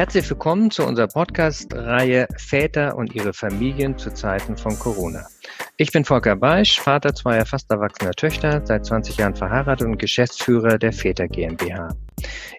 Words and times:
Herzlich 0.00 0.30
willkommen 0.30 0.70
zu 0.70 0.86
unserer 0.86 1.08
Podcast-Reihe 1.08 2.26
Väter 2.38 2.96
und 2.96 3.14
ihre 3.14 3.34
Familien 3.34 3.98
zu 3.98 4.10
Zeiten 4.14 4.56
von 4.56 4.78
Corona. 4.78 5.26
Ich 5.76 5.92
bin 5.92 6.06
Volker 6.06 6.36
Beisch, 6.36 6.80
Vater 6.80 7.14
zweier 7.14 7.44
fast 7.44 7.70
erwachsener 7.70 8.12
Töchter, 8.12 8.62
seit 8.64 8.86
20 8.86 9.18
Jahren 9.18 9.36
verheiratet 9.36 9.86
und 9.86 9.98
Geschäftsführer 9.98 10.78
der 10.78 10.94
Väter 10.94 11.28
GmbH. 11.28 11.94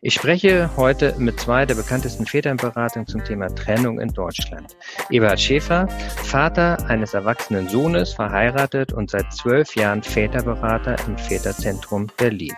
Ich 0.01 0.13
spreche 0.13 0.69
heute 0.77 1.15
mit 1.17 1.39
zwei 1.39 1.65
der 1.65 1.75
bekanntesten 1.75 2.25
Väter 2.25 2.51
in 2.51 2.57
Beratung 2.57 3.07
zum 3.07 3.23
Thema 3.23 3.47
Trennung 3.53 3.99
in 3.99 4.09
Deutschland. 4.09 4.75
Eberhard 5.09 5.39
Schäfer, 5.39 5.87
Vater 6.23 6.77
eines 6.87 7.13
erwachsenen 7.13 7.69
Sohnes, 7.69 8.13
verheiratet 8.13 8.93
und 8.93 9.09
seit 9.09 9.31
zwölf 9.33 9.75
Jahren 9.75 10.03
Väterberater 10.03 10.95
im 11.07 11.17
Väterzentrum 11.17 12.07
Berlin. 12.17 12.53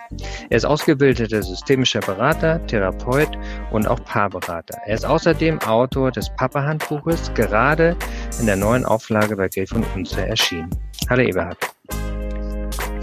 Er 0.50 0.56
ist 0.56 0.64
ausgebildeter 0.64 1.42
systemischer 1.42 2.00
Berater, 2.00 2.64
Therapeut 2.66 3.30
und 3.70 3.86
auch 3.88 4.02
Paarberater. 4.04 4.78
Er 4.86 4.94
ist 4.94 5.06
außerdem 5.06 5.60
Autor 5.60 6.10
des 6.10 6.30
Papa-Handbuches, 6.36 7.32
gerade 7.34 7.96
in 8.40 8.46
der 8.46 8.56
neuen 8.56 8.84
Auflage 8.84 9.36
bei 9.36 9.48
Griff 9.48 9.72
und 9.72 9.84
Unzer 9.94 10.26
erschienen. 10.26 10.70
Hallo 11.08 11.22
Eberhard. 11.22 11.58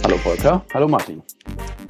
Hallo 0.04 0.18
Volker, 0.18 0.66
hallo 0.74 0.88
Martin. 0.88 1.22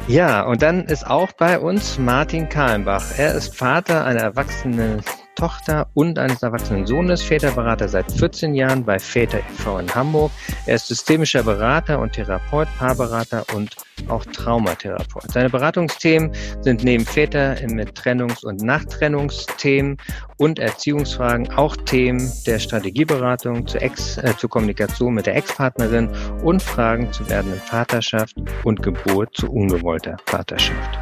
Ja, 0.08 0.44
und 0.44 0.62
dann 0.62 0.86
ist 0.86 1.08
auch 1.08 1.32
bei 1.32 1.60
uns 1.60 1.98
Martin 1.98 2.50
Kahlenbach. 2.50 3.18
Er 3.18 3.34
ist 3.34 3.56
Vater 3.56 4.04
einer 4.04 4.22
erwachsenen 4.22 5.02
Tochter 5.36 5.88
und 5.94 6.20
eines 6.20 6.44
erwachsenen 6.44 6.86
Sohnes, 6.86 7.22
Väterberater 7.22 7.88
seit 7.88 8.12
14 8.12 8.54
Jahren 8.54 8.86
bei 8.86 9.00
Väter 9.00 9.40
e.V. 9.40 9.80
in 9.80 9.94
Hamburg. 9.94 10.32
Er 10.66 10.76
ist 10.76 10.88
systemischer 10.88 11.44
Berater 11.44 12.00
und 12.00 12.14
Therapeut, 12.14 12.68
Paarberater 12.78 13.46
und 13.56 13.76
auch 14.08 14.26
Traumatherapeut. 14.26 15.32
Seine 15.32 15.50
Beratungsthemen 15.50 16.32
sind 16.62 16.84
neben 16.84 17.06
Väter 17.06 17.56
mit 17.68 17.98
Trennungs- 17.98 18.46
und 18.46 18.62
Nachtrennungsthemen 18.62 19.98
und 20.38 20.60
Erziehungsfragen 20.60 21.52
auch 21.52 21.76
Themen 21.76 22.32
der 22.46 22.60
Strategieberatung 22.60 23.68
zur, 23.68 23.82
Ex, 23.82 24.18
äh, 24.18 24.34
zur 24.38 24.50
Kommunikation 24.50 25.14
mit 25.14 25.26
der 25.26 25.36
Ex-Partnerin 25.36 26.10
und 26.44 26.62
Fragen 26.62 27.12
zu 27.14 27.28
werdenden 27.30 27.60
Vaterschaft 27.60 28.36
und 28.64 28.82
Geburt 28.82 29.36
zu 29.36 29.52
ungewollter 29.52 30.18
Vaterschaft. 30.26 31.00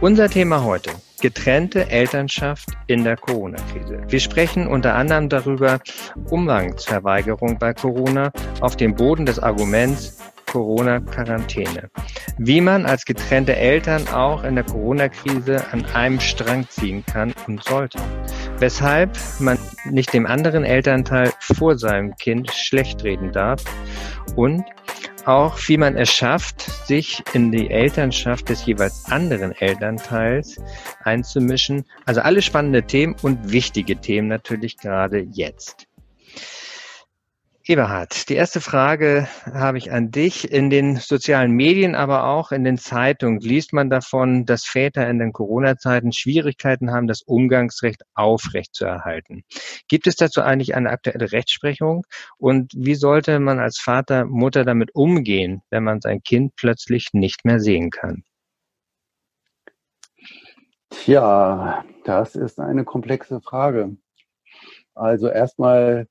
Unser 0.00 0.28
Thema 0.28 0.62
heute 0.64 0.90
getrennte 1.20 1.90
Elternschaft 1.90 2.68
in 2.86 3.04
der 3.04 3.16
Corona-Krise. 3.16 4.02
Wir 4.08 4.20
sprechen 4.20 4.66
unter 4.66 4.94
anderem 4.94 5.28
darüber 5.28 5.80
Umgangsverweigerung 6.30 7.58
bei 7.58 7.74
Corona 7.74 8.32
auf 8.60 8.76
dem 8.76 8.94
Boden 8.94 9.26
des 9.26 9.38
Arguments 9.38 10.18
Corona-Quarantäne. 10.50 11.90
Wie 12.38 12.60
man 12.60 12.84
als 12.84 13.04
getrennte 13.04 13.54
Eltern 13.56 14.08
auch 14.08 14.42
in 14.42 14.56
der 14.56 14.64
Corona-Krise 14.64 15.64
an 15.72 15.84
einem 15.94 16.20
Strang 16.20 16.68
ziehen 16.68 17.04
kann 17.06 17.32
und 17.46 17.62
sollte. 17.62 17.98
Weshalb 18.60 19.18
man 19.38 19.58
nicht 19.86 20.12
dem 20.12 20.26
anderen 20.26 20.64
Elternteil 20.64 21.32
vor 21.40 21.78
seinem 21.78 22.14
Kind 22.16 22.50
schlecht 22.52 23.02
reden 23.04 23.32
darf 23.32 23.64
und 24.36 24.64
auch, 25.26 25.58
wie 25.66 25.76
man 25.76 25.96
es 25.96 26.10
schafft, 26.10 26.62
sich 26.86 27.22
in 27.32 27.52
die 27.52 27.70
Elternschaft 27.70 28.48
des 28.48 28.64
jeweils 28.66 29.06
anderen 29.06 29.52
Elternteils 29.52 30.60
einzumischen. 31.04 31.84
Also 32.04 32.20
alle 32.20 32.42
spannende 32.42 32.82
Themen 32.82 33.16
und 33.22 33.50
wichtige 33.50 33.96
Themen 33.96 34.28
natürlich 34.28 34.76
gerade 34.76 35.20
jetzt. 35.20 35.86
Eberhard, 37.66 38.30
die 38.30 38.36
erste 38.36 38.62
Frage 38.62 39.28
habe 39.44 39.76
ich 39.76 39.92
an 39.92 40.10
dich. 40.10 40.50
In 40.50 40.70
den 40.70 40.96
sozialen 40.96 41.52
Medien, 41.52 41.94
aber 41.94 42.24
auch 42.24 42.52
in 42.52 42.64
den 42.64 42.78
Zeitungen 42.78 43.38
liest 43.40 43.74
man 43.74 43.90
davon, 43.90 44.46
dass 44.46 44.64
Väter 44.64 45.08
in 45.10 45.18
den 45.18 45.32
Corona-Zeiten 45.32 46.12
Schwierigkeiten 46.12 46.90
haben, 46.90 47.06
das 47.06 47.20
Umgangsrecht 47.20 48.02
aufrechtzuerhalten. 48.14 49.44
Gibt 49.88 50.06
es 50.06 50.16
dazu 50.16 50.40
eigentlich 50.40 50.74
eine 50.74 50.88
aktuelle 50.88 51.32
Rechtsprechung? 51.32 52.06
Und 52.38 52.72
wie 52.74 52.94
sollte 52.94 53.38
man 53.40 53.58
als 53.58 53.78
Vater, 53.78 54.24
Mutter 54.24 54.64
damit 54.64 54.94
umgehen, 54.94 55.60
wenn 55.68 55.84
man 55.84 56.00
sein 56.00 56.22
Kind 56.22 56.56
plötzlich 56.56 57.08
nicht 57.12 57.44
mehr 57.44 57.60
sehen 57.60 57.90
kann? 57.90 58.24
Tja, 60.88 61.84
das 62.04 62.36
ist 62.36 62.58
eine 62.58 62.84
komplexe 62.84 63.42
Frage. 63.42 63.96
Also 64.94 65.28
erstmal 65.28 66.08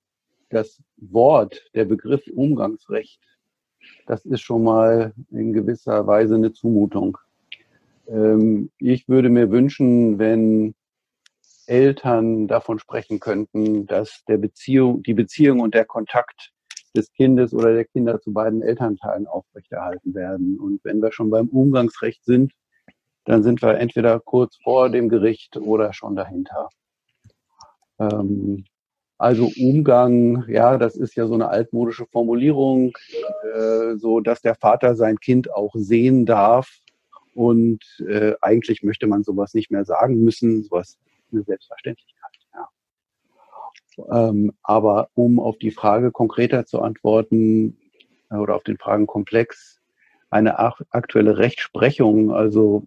das 0.49 0.81
Wort, 0.97 1.69
der 1.73 1.85
Begriff 1.85 2.25
Umgangsrecht, 2.33 3.19
das 4.05 4.25
ist 4.25 4.41
schon 4.41 4.63
mal 4.63 5.13
in 5.31 5.53
gewisser 5.53 6.05
Weise 6.07 6.35
eine 6.35 6.51
Zumutung. 6.51 7.17
Ähm, 8.07 8.71
ich 8.77 9.07
würde 9.07 9.29
mir 9.29 9.51
wünschen, 9.51 10.19
wenn 10.19 10.75
Eltern 11.67 12.47
davon 12.47 12.79
sprechen 12.79 13.19
könnten, 13.19 13.85
dass 13.85 14.23
der 14.27 14.37
Beziehung, 14.37 15.03
die 15.03 15.13
Beziehung 15.13 15.59
und 15.59 15.75
der 15.75 15.85
Kontakt 15.85 16.51
des 16.95 17.11
Kindes 17.13 17.53
oder 17.53 17.73
der 17.73 17.85
Kinder 17.85 18.19
zu 18.19 18.33
beiden 18.33 18.63
Elternteilen 18.63 19.27
aufrechterhalten 19.27 20.15
werden. 20.15 20.59
Und 20.59 20.83
wenn 20.83 21.01
wir 21.01 21.11
schon 21.11 21.29
beim 21.29 21.47
Umgangsrecht 21.47 22.25
sind, 22.25 22.53
dann 23.25 23.43
sind 23.43 23.61
wir 23.61 23.77
entweder 23.77 24.19
kurz 24.19 24.57
vor 24.63 24.89
dem 24.89 25.07
Gericht 25.07 25.55
oder 25.57 25.93
schon 25.93 26.15
dahinter. 26.15 26.69
Ähm, 27.99 28.65
also 29.19 29.51
Umgang, 29.59 30.45
ja, 30.47 30.77
das 30.77 30.95
ist 30.95 31.15
ja 31.15 31.27
so 31.27 31.33
eine 31.33 31.49
altmodische 31.49 32.05
Formulierung, 32.05 32.93
äh, 33.53 33.97
so 33.97 34.21
dass 34.21 34.41
der 34.41 34.55
Vater 34.55 34.95
sein 34.95 35.19
Kind 35.19 35.53
auch 35.53 35.75
sehen 35.75 36.25
darf. 36.25 36.79
Und 37.35 37.83
äh, 38.07 38.33
eigentlich 38.39 38.81
möchte 38.81 39.07
man 39.07 39.23
sowas 39.23 39.53
nicht 39.53 39.71
mehr 39.71 39.83
sagen 39.83 40.23
müssen, 40.23 40.63
sowas 40.63 40.97
eine 41.33 41.43
Selbstverständlichkeit. 41.43 42.31
Ja. 42.53 44.29
Ähm, 44.29 44.53
aber 44.63 45.09
um 45.15 45.39
auf 45.39 45.57
die 45.57 45.71
Frage 45.71 46.11
konkreter 46.11 46.65
zu 46.65 46.81
antworten 46.81 47.77
äh, 48.31 48.35
oder 48.35 48.55
auf 48.55 48.63
den 48.63 48.77
Fragenkomplex, 48.77 49.78
eine 50.29 50.59
aktuelle 50.59 51.37
Rechtsprechung. 51.37 52.31
Also 52.31 52.83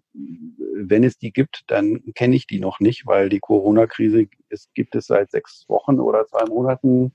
wenn 0.75 1.03
es 1.03 1.17
die 1.17 1.31
gibt, 1.31 1.63
dann 1.67 2.01
kenne 2.13 2.35
ich 2.35 2.47
die 2.47 2.59
noch 2.59 2.79
nicht, 2.79 3.05
weil 3.05 3.29
die 3.29 3.39
Corona-Krise 3.39 4.27
gibt 4.73 4.95
es 4.95 5.07
seit 5.07 5.31
sechs 5.31 5.67
Wochen 5.67 5.99
oder 5.99 6.25
zwei 6.25 6.45
Monaten. 6.45 7.13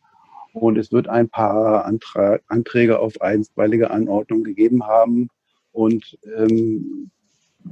Und 0.53 0.77
es 0.77 0.93
wird 0.93 1.09
ein 1.09 1.29
paar 1.29 1.85
Antra 1.85 2.39
Anträge 2.49 2.99
auf 2.99 3.21
einstweilige 3.21 3.91
Anordnung 3.91 4.45
gegeben 4.45 4.85
haben. 4.87 5.29
Und 5.73 6.19
ähm, 6.37 7.11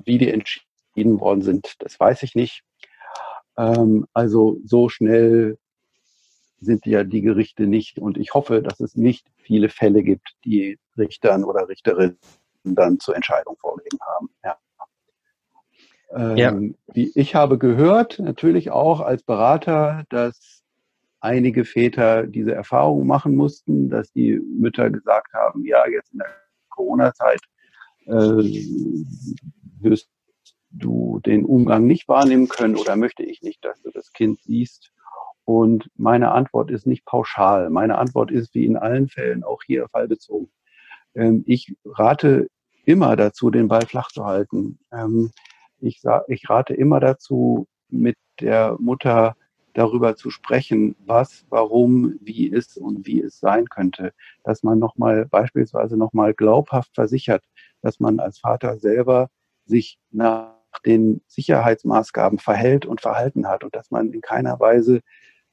wie 0.05 0.19
die 0.19 0.31
entschieden 0.31 1.21
worden 1.21 1.43
sind, 1.43 1.75
das 1.81 1.99
weiß 1.99 2.23
ich 2.23 2.35
nicht. 2.35 2.63
Ähm, 3.57 4.07
also 4.13 4.61
so 4.65 4.89
schnell 4.89 5.59
sind 6.61 6.87
ja 6.87 7.05
die 7.05 7.23
Gerichte 7.23 7.67
nicht. 7.67 7.99
Und 7.99 8.19
ich 8.19 8.35
hoffe, 8.35 8.63
dass 8.63 8.81
es 8.81 8.95
nicht 8.95 9.27
viele 9.37 9.69
Fälle 9.69 10.03
gibt, 10.03 10.37
die 10.45 10.79
Richtern 10.97 11.45
oder 11.45 11.69
Richterinnen 11.69 12.19
dann 12.75 12.99
zur 12.99 13.17
Entscheidung 13.17 13.57
vorgelegen 13.59 13.99
haben. 14.01 14.31
Ja. 14.45 14.59
Ähm, 16.11 16.37
ja. 16.37 17.05
ich 17.15 17.35
habe 17.35 17.59
gehört, 17.59 18.19
natürlich 18.19 18.71
auch 18.71 19.01
als 19.01 19.23
Berater, 19.23 20.05
dass 20.09 20.63
einige 21.21 21.65
Väter 21.65 22.27
diese 22.27 22.55
Erfahrung 22.55 23.07
machen 23.07 23.35
mussten, 23.35 23.91
dass 23.91 24.13
die 24.13 24.39
Mütter 24.39 24.91
gesagt 24.91 25.33
haben, 25.35 25.65
ja, 25.65 25.87
jetzt 25.89 26.13
in 26.13 26.19
der 26.19 26.29
Corona-Zeit 26.69 27.41
äh, 28.07 28.11
wirst 29.81 30.09
du 30.71 31.21
den 31.25 31.45
Umgang 31.45 31.87
nicht 31.87 32.09
wahrnehmen 32.09 32.49
können 32.49 32.77
oder 32.77 32.97
möchte 32.97 33.23
ich 33.23 33.43
nicht, 33.43 33.65
dass 33.65 33.81
du 33.83 33.91
das 33.91 34.13
Kind 34.13 34.41
siehst. 34.43 34.93
Und 35.45 35.91
meine 35.97 36.33
Antwort 36.33 36.71
ist 36.71 36.87
nicht 36.87 37.05
pauschal. 37.05 37.71
Meine 37.71 37.99
Antwort 37.99 38.31
ist 38.31 38.55
wie 38.55 38.67
in 38.67 38.77
allen 38.77 39.09
Fällen 39.09 39.45
auch 39.45 39.63
hier 39.65 39.89
fallbezogen. 39.89 40.51
Ähm, 41.15 41.45
ich 41.47 41.77
rate 41.85 42.49
immer 42.87 43.17
dazu, 43.17 43.51
den 43.51 43.69
Ball 43.69 43.85
flach 43.85 44.09
zu 44.09 44.25
halten. 44.25 44.79
Ähm, 44.91 45.31
ich, 45.81 46.03
ich 46.29 46.49
rate 46.49 46.73
immer 46.73 47.01
dazu, 47.01 47.67
mit 47.91 48.17
der 48.41 48.77
Mutter 48.79 49.37
darüber 49.75 50.17
zu 50.17 50.31
sprechen, 50.31 50.97
was, 51.05 51.45
warum, 51.51 52.19
wie 52.23 52.47
ist 52.47 52.79
und 52.79 53.07
wie 53.07 53.21
es 53.21 53.39
sein 53.39 53.67
könnte, 53.69 54.15
dass 54.43 54.63
man 54.63 54.79
nochmal 54.79 55.27
beispielsweise 55.27 55.99
nochmal 55.99 56.33
glaubhaft 56.33 56.95
versichert, 56.95 57.45
dass 57.83 58.01
man 58.01 58.19
als 58.19 58.39
Vater 58.39 58.79
selber 58.79 59.29
sich 59.67 59.99
nach 60.11 60.55
den 60.87 61.21
Sicherheitsmaßgaben 61.27 62.39
verhält 62.39 62.87
und 62.87 63.03
verhalten 63.03 63.49
hat 63.49 63.65
und 63.65 63.75
dass 63.75 63.91
man 63.91 64.13
in 64.13 64.23
keiner 64.23 64.59
Weise 64.61 65.01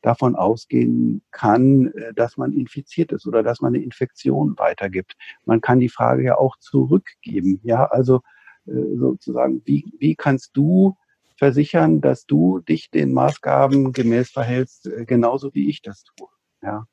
davon 0.03 0.35
ausgehen 0.35 1.23
kann, 1.31 1.87
äh, 1.87 2.13
dass 2.13 2.37
man 2.37 2.53
infiziert 2.53 3.11
ist 3.11 3.25
oder 3.25 3.41
dass 3.41 3.61
man 3.61 3.73
eine 3.73 3.83
Infektion 3.83 4.53
weitergibt. 4.57 5.15
Man 5.45 5.61
kann 5.61 5.79
die 5.79 5.89
Frage 5.89 6.23
ja 6.23 6.37
auch 6.37 6.57
zurückgeben. 6.57 7.59
Ja, 7.63 7.85
also 7.85 8.21
äh, 8.67 8.97
sozusagen, 8.97 9.63
wie, 9.65 9.91
wie 9.97 10.15
kannst 10.15 10.51
du 10.53 10.95
versichern, 11.37 12.01
dass 12.01 12.25
du 12.25 12.59
dich 12.59 12.91
den 12.91 13.13
Maßgaben 13.13 13.91
gemäß 13.93 14.29
verhältst, 14.29 14.87
äh, 14.87 15.05
genauso 15.05 15.53
wie 15.55 15.69
ich 15.69 15.81
das 15.81 16.03
tue? 16.03 16.27
Ja. 16.61 16.85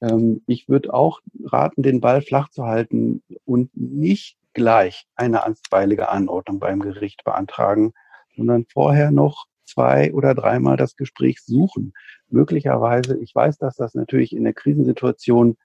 Ähm, 0.00 0.42
ich 0.46 0.68
würde 0.68 0.94
auch 0.94 1.20
raten, 1.44 1.82
den 1.82 2.00
Ball 2.00 2.22
flach 2.22 2.50
zu 2.50 2.64
halten 2.64 3.22
und 3.44 3.70
nicht 3.74 4.38
gleich 4.52 5.06
eine 5.16 5.44
einstweilige 5.44 6.08
Anordnung 6.10 6.58
beim 6.58 6.80
Gericht 6.80 7.24
beantragen, 7.24 7.92
sondern 8.36 8.66
vorher 8.72 9.10
noch 9.10 9.46
zwei 9.66 10.12
oder 10.12 10.34
dreimal 10.34 10.76
das 10.76 10.96
Gespräch 10.96 11.40
suchen. 11.42 11.92
Möglicherweise, 12.28 13.18
ich 13.18 13.34
weiß, 13.34 13.58
dass 13.58 13.76
das 13.76 13.94
natürlich 13.94 14.34
in 14.34 14.44
der 14.44 14.54
Krisensituation 14.54 15.56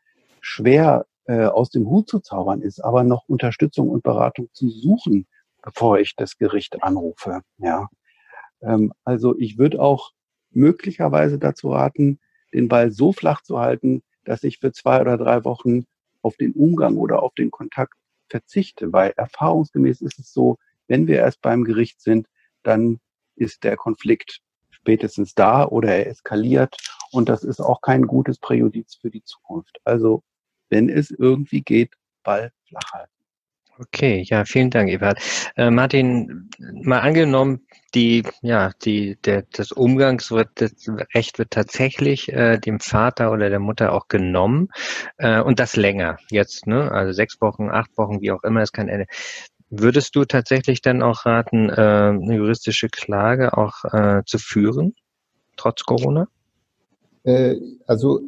schwer 0.41 1.05
äh, 1.25 1.45
aus 1.45 1.69
dem 1.69 1.89
Hut 1.89 2.09
zu 2.09 2.19
zaubern 2.19 2.61
ist, 2.61 2.83
aber 2.83 3.03
noch 3.03 3.29
Unterstützung 3.29 3.89
und 3.89 4.03
Beratung 4.03 4.49
zu 4.53 4.69
suchen, 4.69 5.27
bevor 5.61 5.99
ich 5.99 6.15
das 6.15 6.37
Gericht 6.37 6.83
anrufe. 6.83 7.41
Ja, 7.57 7.87
ähm, 8.61 8.93
also 9.03 9.37
ich 9.37 9.57
würde 9.57 9.79
auch 9.79 10.11
möglicherweise 10.51 11.39
dazu 11.39 11.71
raten, 11.71 12.19
den 12.53 12.67
Ball 12.67 12.91
so 12.91 13.13
flach 13.13 13.41
zu 13.41 13.59
halten, 13.59 14.03
dass 14.25 14.43
ich 14.43 14.59
für 14.59 14.71
zwei 14.71 15.01
oder 15.01 15.17
drei 15.17 15.43
Wochen 15.45 15.85
auf 16.21 16.35
den 16.37 16.53
Umgang 16.53 16.97
oder 16.97 17.23
auf 17.23 17.33
den 17.33 17.51
Kontakt 17.51 17.93
verzichte, 18.27 18.91
weil 18.93 19.13
erfahrungsgemäß 19.15 20.01
ist 20.01 20.19
es 20.19 20.33
so, 20.33 20.57
wenn 20.87 21.07
wir 21.07 21.17
erst 21.17 21.41
beim 21.41 21.63
Gericht 21.63 22.01
sind, 22.01 22.27
dann 22.63 22.99
ist 23.35 23.63
der 23.63 23.77
Konflikt 23.77 24.39
spätestens 24.69 25.33
da 25.33 25.65
oder 25.65 25.89
er 25.89 26.07
eskaliert 26.07 26.75
und 27.11 27.29
das 27.29 27.43
ist 27.43 27.59
auch 27.59 27.81
kein 27.81 28.03
gutes 28.07 28.39
Präjudiz 28.39 28.95
für 28.95 29.09
die 29.09 29.23
Zukunft. 29.23 29.77
Also 29.83 30.23
wenn 30.69 30.89
es 30.89 31.11
irgendwie 31.11 31.61
geht, 31.61 31.93
Ball 32.23 32.51
flach 32.67 32.93
halten. 32.93 33.11
Okay, 33.79 34.23
ja, 34.27 34.45
vielen 34.45 34.69
Dank, 34.69 34.89
Ebert. 34.89 35.19
Äh, 35.55 35.71
Martin, 35.71 36.49
mal 36.59 36.99
angenommen, 36.99 37.65
die, 37.95 38.23
ja, 38.41 38.71
die, 38.83 39.17
der, 39.25 39.43
das 39.53 39.71
Umgangsrecht 39.71 41.39
wird 41.39 41.51
tatsächlich 41.51 42.31
äh, 42.31 42.59
dem 42.59 42.79
Vater 42.79 43.31
oder 43.31 43.49
der 43.49 43.59
Mutter 43.59 43.93
auch 43.93 44.07
genommen 44.07 44.69
äh, 45.17 45.41
und 45.41 45.59
das 45.59 45.75
länger 45.75 46.17
jetzt, 46.29 46.67
ne? 46.67 46.91
Also 46.91 47.11
sechs 47.13 47.41
Wochen, 47.41 47.71
acht 47.71 47.97
Wochen, 47.97 48.21
wie 48.21 48.31
auch 48.31 48.43
immer, 48.43 48.61
ist 48.61 48.73
kein 48.73 48.87
Ende. 48.87 49.07
Würdest 49.73 50.17
du 50.17 50.25
tatsächlich 50.25 50.81
dann 50.81 51.01
auch 51.01 51.25
raten, 51.25 51.69
äh, 51.69 51.73
eine 51.73 52.35
juristische 52.35 52.89
Klage 52.89 53.57
auch 53.57 53.85
äh, 53.85 54.21
zu 54.25 54.37
führen, 54.37 54.95
trotz 55.55 55.83
Corona? 55.83 56.27
Äh, 57.23 57.55
also 57.87 58.19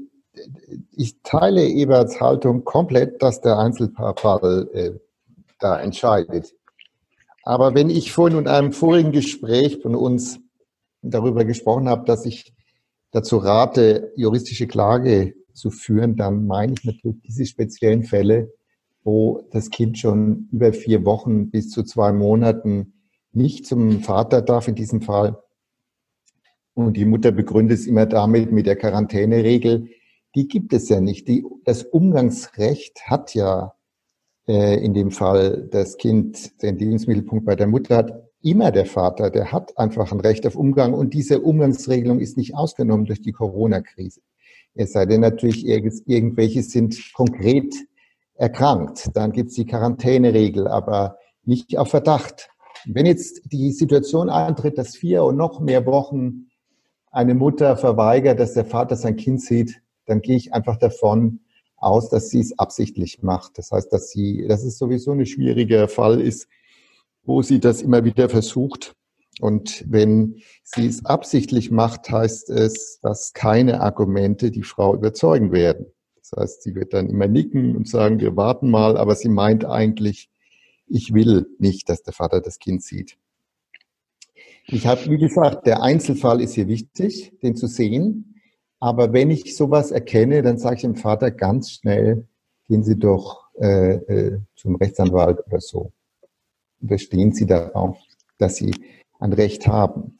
ich 0.93 1.21
teile 1.21 1.67
Eberts 1.67 2.21
Haltung 2.21 2.63
komplett, 2.63 3.21
dass 3.21 3.41
der 3.41 3.59
Einzelfall 3.59 4.69
äh, 4.73 4.91
da 5.59 5.81
entscheidet. 5.81 6.55
Aber 7.43 7.75
wenn 7.75 7.89
ich 7.89 8.13
vorhin 8.13 8.39
in 8.39 8.47
einem 8.47 8.71
vorigen 8.71 9.11
Gespräch 9.11 9.81
von 9.81 9.95
uns 9.95 10.39
darüber 11.01 11.43
gesprochen 11.43 11.89
habe, 11.89 12.05
dass 12.05 12.25
ich 12.25 12.53
dazu 13.11 13.35
rate, 13.37 14.13
juristische 14.15 14.65
Klage 14.65 15.35
zu 15.53 15.71
führen, 15.71 16.15
dann 16.15 16.47
meine 16.47 16.73
ich 16.73 16.85
natürlich 16.85 17.21
diese 17.27 17.45
speziellen 17.45 18.05
Fälle, 18.05 18.53
wo 19.03 19.43
das 19.51 19.69
Kind 19.69 19.97
schon 19.97 20.47
über 20.51 20.73
vier 20.73 21.05
Wochen 21.05 21.49
bis 21.49 21.69
zu 21.69 21.83
zwei 21.83 22.13
Monaten 22.13 22.93
nicht 23.31 23.65
zum 23.65 24.01
Vater 24.01 24.41
darf 24.41 24.67
in 24.67 24.75
diesem 24.75 25.01
Fall. 25.01 25.37
Und 26.73 26.97
die 26.97 27.05
Mutter 27.05 27.31
begründet 27.31 27.79
es 27.79 27.87
immer 27.87 28.05
damit 28.05 28.51
mit 28.51 28.65
der 28.65 28.75
Quarantäneregel. 28.75 29.89
Die 30.35 30.47
gibt 30.47 30.73
es 30.73 30.89
ja 30.89 31.01
nicht. 31.01 31.27
Die, 31.27 31.45
das 31.65 31.83
Umgangsrecht 31.83 33.01
hat 33.05 33.35
ja 33.35 33.73
äh, 34.47 34.83
in 34.83 34.93
dem 34.93 35.11
Fall 35.11 35.67
das 35.71 35.97
Kind 35.97 36.61
den 36.61 36.77
Lebensmittelpunkt 36.77 37.45
bei 37.45 37.55
der 37.55 37.67
Mutter 37.67 37.97
hat, 37.97 38.29
immer 38.41 38.71
der 38.71 38.85
Vater, 38.85 39.29
der 39.29 39.51
hat 39.51 39.77
einfach 39.77 40.11
ein 40.11 40.19
Recht 40.19 40.45
auf 40.45 40.55
Umgang 40.55 40.93
und 40.93 41.13
diese 41.13 41.41
Umgangsregelung 41.41 42.19
ist 42.19 42.37
nicht 42.37 42.55
ausgenommen 42.55 43.05
durch 43.05 43.21
die 43.21 43.31
Corona-Krise. 43.31 44.21
Es 44.75 44.93
sei 44.93 45.05
denn 45.05 45.21
natürlich, 45.21 45.65
irgendwelche 45.65 46.63
sind 46.63 47.13
konkret 47.13 47.73
erkrankt, 48.35 49.09
dann 49.13 49.31
gibt 49.31 49.49
es 49.49 49.55
die 49.55 49.65
Quarantäneregel, 49.65 50.67
aber 50.67 51.17
nicht 51.43 51.77
auf 51.77 51.89
Verdacht. 51.89 52.49
Wenn 52.85 53.05
jetzt 53.05 53.41
die 53.51 53.71
Situation 53.71 54.29
eintritt, 54.29 54.77
dass 54.77 54.95
vier 54.95 55.23
und 55.23 55.37
noch 55.37 55.59
mehr 55.59 55.85
Wochen 55.85 56.47
eine 57.11 57.35
Mutter 57.35 57.77
verweigert, 57.77 58.39
dass 58.39 58.53
der 58.53 58.65
Vater 58.65 58.95
sein 58.95 59.15
Kind 59.15 59.41
sieht, 59.41 59.81
dann 60.05 60.21
gehe 60.21 60.35
ich 60.35 60.53
einfach 60.53 60.77
davon, 60.77 61.39
aus, 61.83 62.09
dass 62.09 62.29
sie 62.29 62.39
es 62.39 62.57
absichtlich 62.57 63.21
macht. 63.21 63.57
Das 63.57 63.71
heißt, 63.71 63.91
dass 63.91 64.09
sie, 64.09 64.45
dass 64.47 64.63
es 64.63 64.77
sowieso 64.77 65.11
ein 65.11 65.25
schwieriger 65.25 65.87
Fall 65.87 66.21
ist, 66.21 66.47
wo 67.23 67.41
sie 67.41 67.59
das 67.59 67.81
immer 67.81 68.03
wieder 68.03 68.29
versucht. 68.29 68.93
Und 69.39 69.83
wenn 69.87 70.41
sie 70.63 70.87
es 70.87 71.05
absichtlich 71.05 71.71
macht, 71.71 72.09
heißt 72.09 72.49
es, 72.49 72.99
dass 73.01 73.33
keine 73.33 73.81
Argumente 73.81 74.51
die 74.51 74.63
Frau 74.63 74.95
überzeugen 74.95 75.51
werden. 75.51 75.87
Das 76.35 76.43
heißt, 76.43 76.63
sie 76.63 76.75
wird 76.75 76.93
dann 76.93 77.09
immer 77.09 77.27
nicken 77.27 77.75
und 77.75 77.87
sagen, 77.87 78.19
wir 78.19 78.35
warten 78.35 78.69
mal, 78.69 78.97
aber 78.97 79.15
sie 79.15 79.29
meint 79.29 79.65
eigentlich, 79.65 80.29
ich 80.87 81.13
will 81.13 81.47
nicht, 81.59 81.89
dass 81.89 82.03
der 82.03 82.13
Vater 82.13 82.41
das 82.41 82.59
Kind 82.59 82.83
sieht. 82.83 83.17
Ich 84.67 84.87
habe, 84.87 85.09
wie 85.09 85.17
gesagt, 85.17 85.67
der 85.67 85.83
Einzelfall 85.83 86.41
ist 86.41 86.53
hier 86.53 86.67
wichtig, 86.67 87.33
den 87.41 87.55
zu 87.55 87.67
sehen. 87.67 88.41
Aber 88.79 89.13
wenn 89.13 89.29
ich 89.29 89.55
sowas 89.55 89.91
erkenne, 89.91 90.41
dann 90.41 90.57
sage 90.57 90.77
ich 90.77 90.81
dem 90.81 90.95
Vater 90.95 91.31
ganz 91.31 91.71
schnell, 91.71 92.25
gehen 92.67 92.83
Sie 92.83 92.97
doch 92.97 93.49
äh, 93.59 93.95
äh, 93.95 94.39
zum 94.55 94.75
Rechtsanwalt 94.75 95.45
oder 95.47 95.59
so. 95.59 95.91
Und 96.81 96.87
bestehen 96.87 97.33
Sie 97.33 97.45
darauf, 97.45 97.97
dass 98.37 98.55
Sie 98.55 98.73
ein 99.19 99.33
Recht 99.33 99.67
haben. 99.67 100.17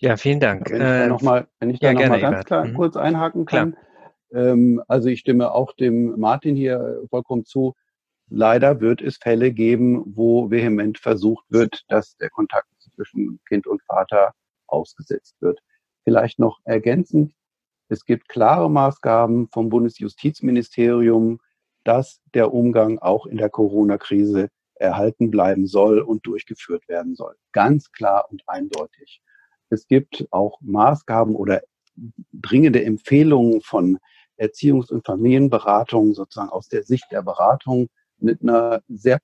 Ja, 0.00 0.16
vielen 0.16 0.40
Dank. 0.40 0.70
Wenn 0.70 0.80
ich 0.80 0.80
da 0.80 1.06
nochmal 1.08 1.46
noch, 1.60 1.80
ja, 1.80 1.92
noch 1.92 2.20
ganz 2.20 2.44
klar 2.46 2.64
mhm. 2.64 2.74
kurz 2.74 2.96
einhaken 2.96 3.44
kann. 3.44 3.76
Ähm, 4.32 4.82
also 4.88 5.08
ich 5.08 5.20
stimme 5.20 5.52
auch 5.52 5.74
dem 5.74 6.18
Martin 6.18 6.56
hier 6.56 7.02
vollkommen 7.10 7.44
zu. 7.44 7.74
Leider 8.28 8.80
wird 8.80 9.02
es 9.02 9.18
Fälle 9.18 9.52
geben, 9.52 10.02
wo 10.06 10.50
vehement 10.50 10.98
versucht 10.98 11.44
wird, 11.50 11.84
dass 11.88 12.16
der 12.16 12.30
Kontakt 12.30 12.68
zwischen 12.94 13.40
Kind 13.46 13.66
und 13.66 13.82
Vater 13.82 14.32
ausgesetzt 14.68 15.36
wird. 15.40 15.60
Vielleicht 16.04 16.38
noch 16.38 16.60
ergänzend, 16.64 17.34
es 17.88 18.04
gibt 18.04 18.28
klare 18.28 18.70
Maßgaben 18.70 19.48
vom 19.48 19.68
Bundesjustizministerium, 19.68 21.40
dass 21.82 22.20
der 22.34 22.54
Umgang 22.54 23.00
auch 23.00 23.26
in 23.26 23.36
der 23.36 23.50
Corona-Krise 23.50 24.48
erhalten 24.76 25.30
bleiben 25.30 25.66
soll 25.66 25.98
und 25.98 26.24
durchgeführt 26.24 26.88
werden 26.88 27.16
soll. 27.16 27.34
Ganz 27.52 27.90
klar 27.90 28.26
und 28.30 28.44
eindeutig. 28.46 29.20
Es 29.70 29.86
gibt 29.86 30.26
auch 30.30 30.58
Maßgaben 30.60 31.34
oder 31.34 31.62
dringende 32.32 32.84
Empfehlungen 32.84 33.60
von 33.62 33.98
Erziehungs- 34.38 34.90
und 34.90 35.04
Familienberatung 35.04 36.14
sozusagen 36.14 36.50
aus 36.50 36.68
der 36.68 36.82
Sicht 36.82 37.06
der 37.10 37.22
Beratung 37.22 37.88
mit 38.18 38.42
einer 38.42 38.82
sehr 38.88 39.20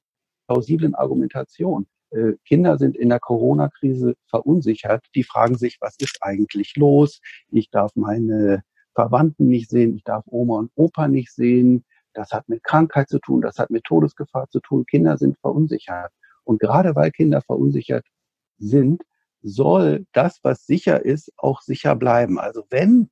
plausiblen 0.46 0.94
Argumentation. 0.94 1.86
Äh, 2.10 2.34
Kinder 2.44 2.78
sind 2.78 2.96
in 2.96 3.08
der 3.08 3.20
Corona-Krise 3.20 4.14
verunsichert. 4.26 5.04
Die 5.14 5.24
fragen 5.24 5.56
sich, 5.56 5.78
was 5.80 5.96
ist 5.98 6.18
eigentlich 6.20 6.76
los? 6.76 7.20
Ich 7.50 7.70
darf 7.70 7.92
meine 7.96 8.62
Verwandten 8.94 9.48
nicht 9.48 9.68
sehen, 9.68 9.96
ich 9.96 10.04
darf 10.04 10.24
Oma 10.26 10.58
und 10.58 10.70
Opa 10.74 11.08
nicht 11.08 11.32
sehen. 11.32 11.84
Das 12.14 12.30
hat 12.30 12.48
mit 12.48 12.62
Krankheit 12.62 13.08
zu 13.08 13.18
tun, 13.18 13.42
das 13.42 13.58
hat 13.58 13.70
mit 13.70 13.84
Todesgefahr 13.84 14.48
zu 14.48 14.60
tun. 14.60 14.86
Kinder 14.86 15.18
sind 15.18 15.38
verunsichert. 15.38 16.12
Und 16.44 16.60
gerade 16.60 16.94
weil 16.94 17.10
Kinder 17.10 17.42
verunsichert 17.42 18.06
sind, 18.58 19.02
soll 19.46 20.06
das, 20.12 20.40
was 20.42 20.66
sicher 20.66 21.04
ist, 21.04 21.32
auch 21.36 21.62
sicher 21.62 21.94
bleiben. 21.94 22.38
Also 22.38 22.64
wenn 22.70 23.10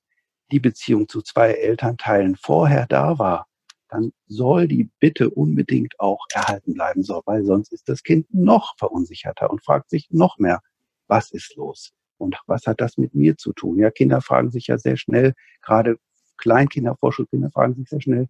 die 0.51 0.61
Beziehung 0.61 1.09
zu 1.09 1.23
zwei 1.23 1.53
Elternteilen 1.53 2.37
vorher 2.37 2.87
da 2.87 3.19
war, 3.19 3.47
dann 3.89 4.13
soll 4.27 4.67
die 4.67 4.91
bitte 4.99 5.31
unbedingt 5.31 5.99
auch 6.01 6.27
erhalten 6.33 6.75
bleiben, 6.75 7.03
so, 7.05 7.23
weil 7.27 7.45
sonst 7.45 7.73
ist 7.73 7.89
das 7.89 8.03
Kind 8.03 8.27
noch 8.35 8.77
verunsicherter 8.77 9.51
und 9.51 9.65
fragt 9.65 9.91
sich 9.91 10.09
noch 10.11 10.39
mehr, 10.39 10.61
was 11.07 11.31
ist 11.31 11.55
los? 11.57 11.93
Und 12.19 12.41
was 12.47 12.67
hat 12.67 12.81
das 12.81 12.97
mit 12.97 13.15
mir 13.15 13.37
zu 13.37 13.53
tun? 13.53 13.79
Ja, 13.79 13.91
Kinder 13.91 14.21
fragen 14.21 14.51
sich 14.51 14.67
ja 14.67 14.79
sehr 14.79 14.97
schnell, 14.97 15.35
gerade 15.63 15.97
Kleinkinder, 16.39 16.97
Vorschulkinder 16.97 17.51
fragen 17.51 17.75
sich 17.75 17.89
sehr 17.89 18.01
schnell, 18.01 18.29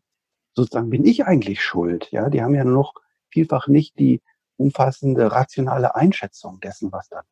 sozusagen, 0.55 0.91
bin 0.91 1.07
ich 1.07 1.25
eigentlich 1.25 1.63
schuld? 1.63 2.11
Ja, 2.11 2.29
die 2.29 2.43
haben 2.43 2.55
ja 2.55 2.65
noch 2.65 2.93
vielfach 3.31 3.67
nicht 3.67 3.99
die 3.99 4.21
umfassende 4.57 5.33
rationale 5.33 5.95
Einschätzung 5.95 6.61
dessen, 6.61 6.93
was 6.93 7.09
da 7.09 7.23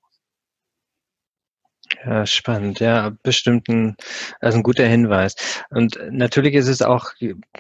ja, 2.05 2.27
spannend. 2.27 2.81
Ja, 2.81 3.13
bestimmt 3.23 3.69
ein, 3.69 3.97
also 4.41 4.59
ein 4.59 4.63
guter 4.63 4.87
Hinweis. 4.87 5.35
Und 5.71 5.99
natürlich 6.11 6.55
ist 6.55 6.69
es 6.69 6.83
auch 6.83 7.13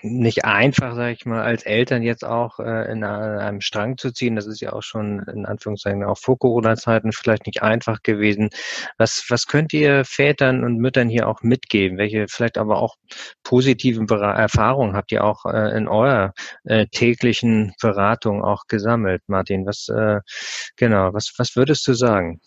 nicht 0.02 0.44
einfach, 0.44 0.94
sage 0.94 1.12
ich 1.12 1.26
mal, 1.26 1.42
als 1.42 1.64
Eltern 1.64 2.02
jetzt 2.02 2.24
auch 2.24 2.58
äh, 2.58 2.90
in 2.90 3.04
einem 3.04 3.60
Strang 3.60 3.98
zu 3.98 4.10
ziehen. 4.12 4.36
Das 4.36 4.46
ist 4.46 4.60
ja 4.60 4.72
auch 4.72 4.82
schon 4.82 5.20
in 5.32 5.46
Anführungszeichen 5.46 6.04
auch 6.04 6.18
vor 6.18 6.38
Corona-Zeiten 6.38 7.12
vielleicht 7.12 7.46
nicht 7.46 7.62
einfach 7.62 8.02
gewesen. 8.02 8.50
Was, 8.98 9.24
was 9.28 9.46
könnt 9.46 9.72
ihr 9.72 10.04
Vätern 10.04 10.64
und 10.64 10.78
Müttern 10.78 11.08
hier 11.08 11.28
auch 11.28 11.42
mitgeben? 11.42 11.98
Welche 11.98 12.26
vielleicht 12.28 12.58
aber 12.58 12.78
auch 12.78 12.96
positiven 13.44 14.08
Erfahrungen 14.08 14.96
habt 14.96 15.12
ihr 15.12 15.24
auch 15.24 15.44
äh, 15.46 15.76
in 15.76 15.88
eurer 15.88 16.32
äh, 16.64 16.86
täglichen 16.86 17.74
Beratung 17.80 18.42
auch 18.42 18.64
gesammelt, 18.66 19.22
Martin? 19.26 19.66
Was 19.66 19.88
äh, 19.88 20.20
genau, 20.76 21.12
was, 21.14 21.32
was 21.38 21.56
würdest 21.56 21.86
du 21.86 21.94
sagen? 21.94 22.40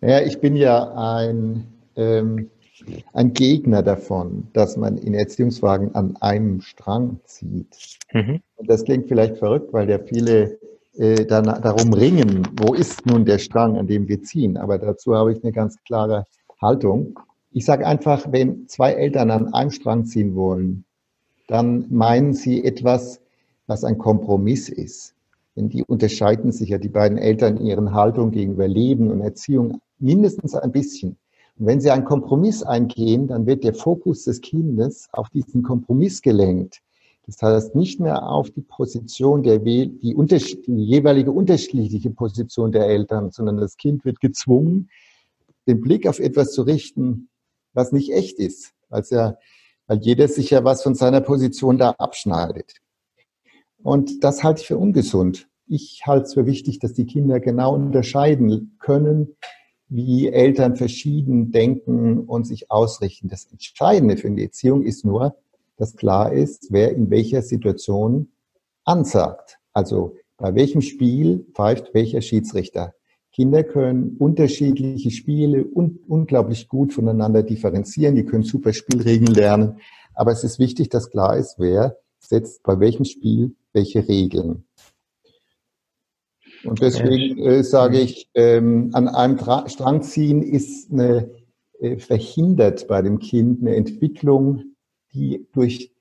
Ja, 0.00 0.20
ich 0.20 0.40
bin 0.40 0.56
ja 0.56 0.92
ein, 0.96 1.66
ähm, 1.96 2.50
ein 3.12 3.34
Gegner 3.34 3.82
davon, 3.82 4.48
dass 4.54 4.76
man 4.76 4.96
in 4.96 5.14
Erziehungswagen 5.14 5.94
an 5.94 6.16
einem 6.20 6.62
Strang 6.62 7.20
zieht. 7.24 7.98
Mhm. 8.12 8.40
Und 8.56 8.70
das 8.70 8.84
klingt 8.84 9.08
vielleicht 9.08 9.36
verrückt, 9.36 9.72
weil 9.72 9.90
ja 9.90 9.98
viele 9.98 10.58
äh, 10.96 11.26
dann, 11.26 11.44
darum 11.44 11.92
ringen, 11.92 12.48
wo 12.56 12.72
ist 12.72 13.04
nun 13.04 13.26
der 13.26 13.38
Strang, 13.38 13.76
an 13.76 13.86
dem 13.86 14.08
wir 14.08 14.22
ziehen. 14.22 14.56
Aber 14.56 14.78
dazu 14.78 15.14
habe 15.14 15.32
ich 15.32 15.42
eine 15.42 15.52
ganz 15.52 15.76
klare 15.84 16.26
Haltung. 16.60 17.18
Ich 17.52 17.66
sage 17.66 17.86
einfach, 17.86 18.26
wenn 18.30 18.68
zwei 18.68 18.92
Eltern 18.92 19.30
an 19.30 19.52
einem 19.52 19.70
Strang 19.70 20.06
ziehen 20.06 20.34
wollen, 20.34 20.84
dann 21.46 21.86
meinen 21.90 22.32
sie 22.32 22.64
etwas, 22.64 23.20
was 23.66 23.84
ein 23.84 23.98
Kompromiss 23.98 24.68
ist. 24.68 25.14
Denn 25.60 25.68
die 25.68 25.84
unterscheiden 25.84 26.52
sich 26.52 26.70
ja, 26.70 26.78
die 26.78 26.88
beiden 26.88 27.18
Eltern 27.18 27.58
in 27.58 27.66
ihren 27.66 27.92
Haltungen 27.92 28.30
gegenüber 28.30 28.66
Leben 28.66 29.10
und 29.10 29.20
Erziehung 29.20 29.82
mindestens 29.98 30.54
ein 30.54 30.72
bisschen. 30.72 31.18
Und 31.58 31.66
wenn 31.66 31.82
sie 31.82 31.90
einen 31.90 32.06
Kompromiss 32.06 32.62
eingehen, 32.62 33.26
dann 33.26 33.44
wird 33.44 33.62
der 33.62 33.74
Fokus 33.74 34.24
des 34.24 34.40
Kindes 34.40 35.08
auf 35.12 35.28
diesen 35.28 35.62
Kompromiss 35.62 36.22
gelenkt. 36.22 36.80
Das 37.26 37.42
heißt 37.42 37.74
nicht 37.74 38.00
mehr 38.00 38.26
auf 38.26 38.48
die 38.48 38.62
Position 38.62 39.42
der 39.42 39.58
die, 39.58 39.98
die 39.98 40.14
jeweilige 40.66 41.30
unterschiedliche 41.30 42.08
Position 42.08 42.72
der 42.72 42.86
Eltern, 42.86 43.30
sondern 43.30 43.58
das 43.58 43.76
Kind 43.76 44.06
wird 44.06 44.18
gezwungen, 44.18 44.88
den 45.66 45.82
Blick 45.82 46.08
auf 46.08 46.20
etwas 46.20 46.52
zu 46.52 46.62
richten, 46.62 47.28
was 47.74 47.92
nicht 47.92 48.12
echt 48.14 48.38
ist, 48.38 48.72
weil 48.88 49.04
ja, 49.10 49.36
weil 49.86 49.98
jeder 49.98 50.26
sich 50.26 50.48
ja 50.48 50.64
was 50.64 50.82
von 50.82 50.94
seiner 50.94 51.20
Position 51.20 51.76
da 51.76 51.90
abschneidet. 51.98 52.76
Und 53.82 54.24
das 54.24 54.42
halte 54.42 54.62
ich 54.62 54.68
für 54.68 54.78
ungesund. 54.78 55.49
Ich 55.72 56.02
halte 56.04 56.24
es 56.24 56.34
für 56.34 56.46
wichtig, 56.46 56.80
dass 56.80 56.94
die 56.94 57.06
Kinder 57.06 57.38
genau 57.38 57.76
unterscheiden 57.76 58.76
können, 58.80 59.36
wie 59.88 60.26
Eltern 60.26 60.74
verschieden 60.74 61.52
denken 61.52 62.24
und 62.24 62.44
sich 62.44 62.72
ausrichten. 62.72 63.28
Das 63.28 63.44
Entscheidende 63.44 64.16
für 64.16 64.28
die 64.32 64.42
Erziehung 64.42 64.82
ist 64.82 65.04
nur, 65.04 65.36
dass 65.76 65.94
klar 65.94 66.32
ist, 66.32 66.72
wer 66.72 66.92
in 66.92 67.08
welcher 67.08 67.42
Situation 67.42 68.32
ansagt. 68.84 69.60
Also 69.72 70.16
bei 70.38 70.56
welchem 70.56 70.80
Spiel 70.80 71.46
pfeift 71.54 71.94
welcher 71.94 72.20
Schiedsrichter. 72.20 72.92
Kinder 73.30 73.62
können 73.62 74.16
unterschiedliche 74.18 75.12
Spiele 75.12 75.64
un 75.64 76.00
unglaublich 76.08 76.66
gut 76.66 76.92
voneinander 76.92 77.44
differenzieren. 77.44 78.16
Die 78.16 78.24
können 78.24 78.42
super 78.42 78.72
Spielregeln 78.72 79.34
lernen. 79.34 79.78
Aber 80.14 80.32
es 80.32 80.42
ist 80.42 80.58
wichtig, 80.58 80.88
dass 80.88 81.10
klar 81.10 81.36
ist, 81.36 81.60
wer 81.60 81.96
setzt 82.18 82.64
bei 82.64 82.80
welchem 82.80 83.04
Spiel 83.04 83.54
welche 83.72 84.08
Regeln. 84.08 84.64
Und 86.64 86.80
deswegen 86.82 87.38
äh, 87.38 87.64
sage 87.64 88.00
ich, 88.00 88.28
ähm, 88.34 88.90
an 88.92 89.08
einem 89.08 89.38
Tra 89.38 89.68
Strang 89.68 90.02
ziehen 90.02 90.42
ist 90.42 90.92
eine, 90.92 91.30
äh, 91.78 91.96
verhindert 91.96 92.86
bei 92.88 93.02
dem 93.02 93.18
Kind 93.18 93.62
eine 93.62 93.76
Entwicklung, 93.76 94.74
die 95.12 95.46
durch 95.52 95.92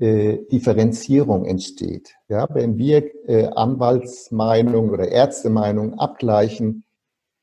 äh, 0.00 0.38
Differenzierung 0.50 1.44
entsteht. 1.44 2.14
Ja, 2.28 2.48
wenn 2.52 2.78
wir 2.78 3.10
äh, 3.28 3.46
Anwaltsmeinung 3.54 4.90
oder 4.90 5.08
Ärztemeinung 5.08 5.98
abgleichen 5.98 6.84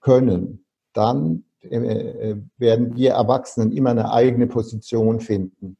können, 0.02 0.66
dann 0.94 1.46
äh, 1.62 1.78
äh, 1.78 2.38
werden 2.58 2.96
wir 2.96 3.12
Erwachsenen 3.12 3.72
immer 3.72 3.92
eine 3.92 4.12
eigene 4.12 4.48
Position 4.48 5.20
finden. 5.20 5.78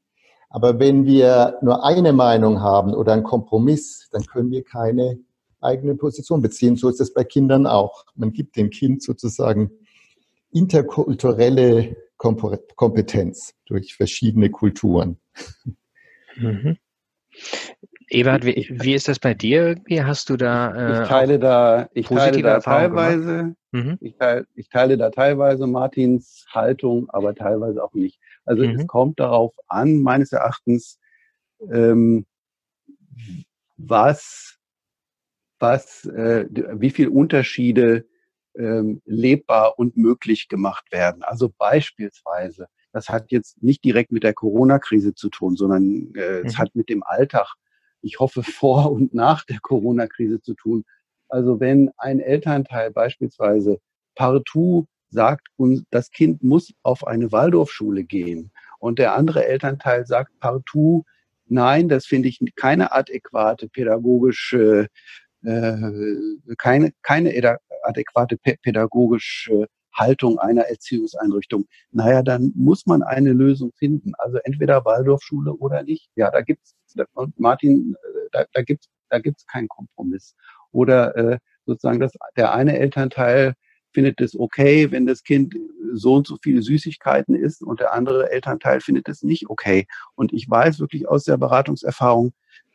Aber 0.50 0.80
wenn 0.80 1.06
wir 1.06 1.58
nur 1.62 1.86
eine 1.86 2.12
Meinung 2.12 2.62
haben 2.62 2.94
oder 2.94 3.14
einen 3.14 3.24
Kompromiss, 3.24 4.10
dann 4.12 4.26
können 4.26 4.52
wir 4.52 4.64
keine 4.64 5.20
eigene 5.62 5.96
Position 5.96 6.42
beziehen. 6.42 6.76
So 6.76 6.90
ist 6.90 7.02
es 7.02 7.14
bei 7.14 7.24
Kindern 7.24 7.68
auch. 7.68 8.06
Man 8.16 8.32
gibt 8.32 8.56
dem 8.56 8.70
Kind 8.70 9.04
sozusagen 9.04 9.72
interkulturelle 10.52 11.96
Kompetenz 12.18 13.54
durch 13.66 13.96
verschiedene 13.96 14.50
Kulturen. 14.50 15.18
Mhm. 16.36 16.78
Ebert, 18.10 18.44
wie, 18.44 18.68
wie, 18.72 18.96
ist 18.96 19.08
das 19.08 19.20
bei 19.20 19.36
dir 19.36 19.68
irgendwie? 19.68 20.04
Hast 20.04 20.30
du 20.30 20.36
da 20.36 20.74
äh, 20.74 21.04
ich 21.04 21.08
teile 21.08 21.40
da, 21.40 21.90
ich 21.94 22.08
teile 22.08 22.42
da 22.42 22.60
teilweise, 22.60 23.56
mhm. 23.72 23.98
ich, 24.02 24.16
teile, 24.18 24.48
ich 24.56 24.70
teile 24.70 24.98
da 24.98 25.12
teilweise 25.12 25.68
Martins 25.68 26.46
Haltung, 26.50 27.08
aber 27.12 27.36
teilweise 27.36 27.84
auch 27.84 27.94
nicht. 27.94 28.20
Also 28.46 28.64
mhm. 28.64 28.72
es 28.72 28.88
kommt 28.88 29.20
darauf 29.20 29.54
an, 29.68 29.98
meines 29.98 30.32
Erachtens, 30.32 31.00
ähm, 31.72 32.26
was, 33.78 34.59
was, 35.60 36.06
äh, 36.06 36.46
wie 36.74 36.90
viel 36.90 37.10
Unterschiede 37.10 38.06
ähm, 38.58 39.02
lebbar 39.06 39.78
und 39.78 39.98
möglich 39.98 40.48
gemacht 40.48 40.92
werden. 40.92 41.24
Also 41.24 41.52
beispielsweise, 41.58 42.68
das 42.92 43.10
hat 43.10 43.32
jetzt 43.32 43.62
nicht 43.62 43.84
direkt 43.84 44.12
mit 44.12 44.24
der 44.24 44.34
Corona-Krise 44.34 45.14
zu 45.14 45.30
tun, 45.30 45.56
sondern 45.56 46.14
äh, 46.16 46.40
mhm. 46.42 46.46
es 46.46 46.58
hat 46.58 46.76
mit 46.76 46.90
dem 46.90 47.04
Alltag, 47.04 47.54
ich 48.02 48.20
hoffe, 48.20 48.44
vor 48.44 48.92
und 48.92 49.14
nach 49.14 49.46
der 49.46 49.60
Corona-Krise 49.62 50.42
zu 50.42 50.56
tun. 50.56 50.84
Also 51.28 51.60
wenn 51.60 51.92
ein 51.98 52.20
Elternteil 52.20 52.92
beispielsweise 52.92 53.80
partout 54.16 54.88
sagt, 55.10 55.48
das 55.92 56.12
Kind 56.12 56.44
muss 56.44 56.74
auf 56.84 57.06
eine 57.06 57.32
Waldorfschule 57.32 58.04
gehen 58.04 58.52
und 58.80 59.00
der 59.00 59.16
andere 59.16 59.46
Elternteil 59.46 60.06
sagt 60.06 60.40
partout, 60.40 61.06
nein, 61.46 61.90
das 61.90 62.06
finde 62.06 62.30
ich 62.30 62.40
keine 62.56 62.92
adäquate 62.92 63.68
pädagogische 63.68 64.88
keine, 66.58 66.92
keine 67.02 67.58
adäquate 67.84 68.38
pädagogische 68.38 69.68
Haltung 69.94 70.40
einer 70.40 70.64
Erziehungseinrichtung. 70.64 71.66
Naja, 71.92 72.24
dann 72.24 72.52
muss 72.56 72.86
man 72.86 73.04
eine 73.04 73.34
Lösung 73.34 73.72
finden. 73.76 74.14
Also 74.18 74.38
entweder 74.44 74.86
Waldorfschule 74.86 75.54
oder 75.54 75.84
nicht. 75.84 76.10
Ja, 76.16 76.32
da 76.32 76.42
gibt's, 76.42 76.76
und 77.14 77.40
Martin, 77.40 77.96
äh, 77.96 78.30
da, 78.32 78.46
da 78.54 78.62
gibt's, 78.62 78.88
da 79.10 79.20
gibt's 79.20 79.46
keinen 79.46 79.68
Kompromiss. 79.68 80.36
Oder 80.72 81.16
äh, 81.16 81.38
sozusagen 81.66 82.00
das, 82.00 82.12
der 82.38 82.54
eine 82.54 82.78
Elternteil 82.78 83.54
findet 83.92 84.22
es 84.22 84.40
okay, 84.40 84.92
wenn 84.92 85.06
das 85.08 85.24
Kind 85.24 85.56
so 85.94 86.16
und 86.16 86.28
so 86.28 86.38
viele 86.42 86.62
Süßigkeiten 86.62 87.36
isst 87.36 87.64
und 87.64 87.80
der 87.80 87.94
andere 87.94 88.32
Elternteil 88.32 88.82
findet 88.82 89.10
es 89.10 89.24
nicht 89.24 89.50
okay. 89.50 89.88
Und 90.16 90.32
ich 90.32 90.50
weiß 90.50 90.80
wirklich 90.80 91.08
aus 91.08 91.24
der 91.24 91.38
Beratungserfahrung, 91.38 92.34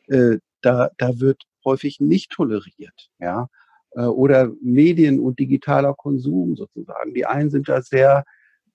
äh, 0.09 0.39
da, 0.61 0.91
da 0.99 1.21
wird 1.21 1.43
häufig 1.65 2.01
nicht 2.01 2.31
toleriert, 2.33 3.11
ja. 3.19 3.49
Äh, 3.95 4.03
oder 4.07 4.53
Medien 4.61 5.21
und 5.21 5.39
digitaler 5.39 5.95
Konsum 5.95 6.57
sozusagen. 6.57 7.15
Die 7.15 7.27
einen 7.27 7.51
sind 7.51 7.69
da 7.69 7.83
sehr 7.83 8.25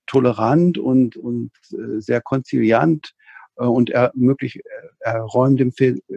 tolerant 0.07 0.77
und, 0.77 1.17
und 1.17 1.51
äh, 1.71 1.99
sehr 1.99 2.21
konziliant 2.21 3.13
äh, 3.57 3.65
und 3.65 3.89
er, 3.89 4.11
möglich, 4.15 4.61
er 4.99 5.21
räumt 5.21 5.59
dem 5.59 5.73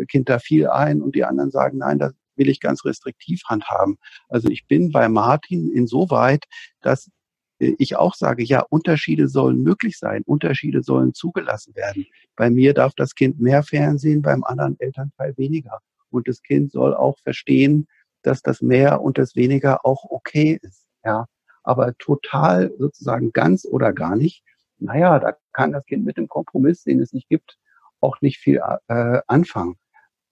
Kind 0.08 0.28
da 0.28 0.38
viel 0.38 0.68
ein 0.68 1.02
und 1.02 1.14
die 1.14 1.24
anderen 1.24 1.50
sagen, 1.50 1.78
nein, 1.78 1.98
das 1.98 2.14
will 2.36 2.48
ich 2.48 2.60
ganz 2.60 2.84
restriktiv 2.84 3.42
handhaben. 3.46 3.98
Also 4.28 4.48
ich 4.48 4.66
bin 4.66 4.90
bei 4.90 5.08
Martin 5.08 5.70
insoweit, 5.70 6.44
dass 6.80 7.10
ich 7.58 7.94
auch 7.96 8.14
sage, 8.14 8.42
ja, 8.42 8.64
Unterschiede 8.70 9.28
sollen 9.28 9.62
möglich 9.62 9.98
sein, 9.98 10.22
Unterschiede 10.24 10.82
sollen 10.82 11.14
zugelassen 11.14 11.76
werden. 11.76 12.06
Bei 12.34 12.50
mir 12.50 12.74
darf 12.74 12.94
das 12.96 13.14
Kind 13.14 13.40
mehr 13.40 13.62
Fernsehen, 13.62 14.22
beim 14.22 14.42
anderen 14.42 14.80
Elternteil 14.80 15.36
weniger. 15.36 15.78
Und 16.12 16.28
das 16.28 16.42
Kind 16.42 16.72
soll 16.72 16.94
auch 16.94 17.18
verstehen, 17.20 17.86
dass 18.22 18.42
das 18.42 18.62
mehr 18.62 19.02
und 19.02 19.18
das 19.18 19.36
weniger 19.36 19.84
auch 19.84 20.04
okay 20.10 20.58
ist. 20.62 20.86
Ja, 21.04 21.26
aber 21.64 21.96
total 21.98 22.72
sozusagen 22.78 23.32
ganz 23.32 23.64
oder 23.64 23.92
gar 23.92 24.16
nicht. 24.16 24.44
Naja, 24.78 25.18
da 25.18 25.36
kann 25.52 25.72
das 25.72 25.84
Kind 25.86 26.04
mit 26.04 26.16
dem 26.16 26.28
Kompromiss, 26.28 26.84
den 26.84 27.00
es 27.00 27.12
nicht 27.12 27.28
gibt, 27.28 27.58
auch 28.00 28.20
nicht 28.20 28.38
viel 28.38 28.60
äh, 28.88 29.20
anfangen. 29.26 29.76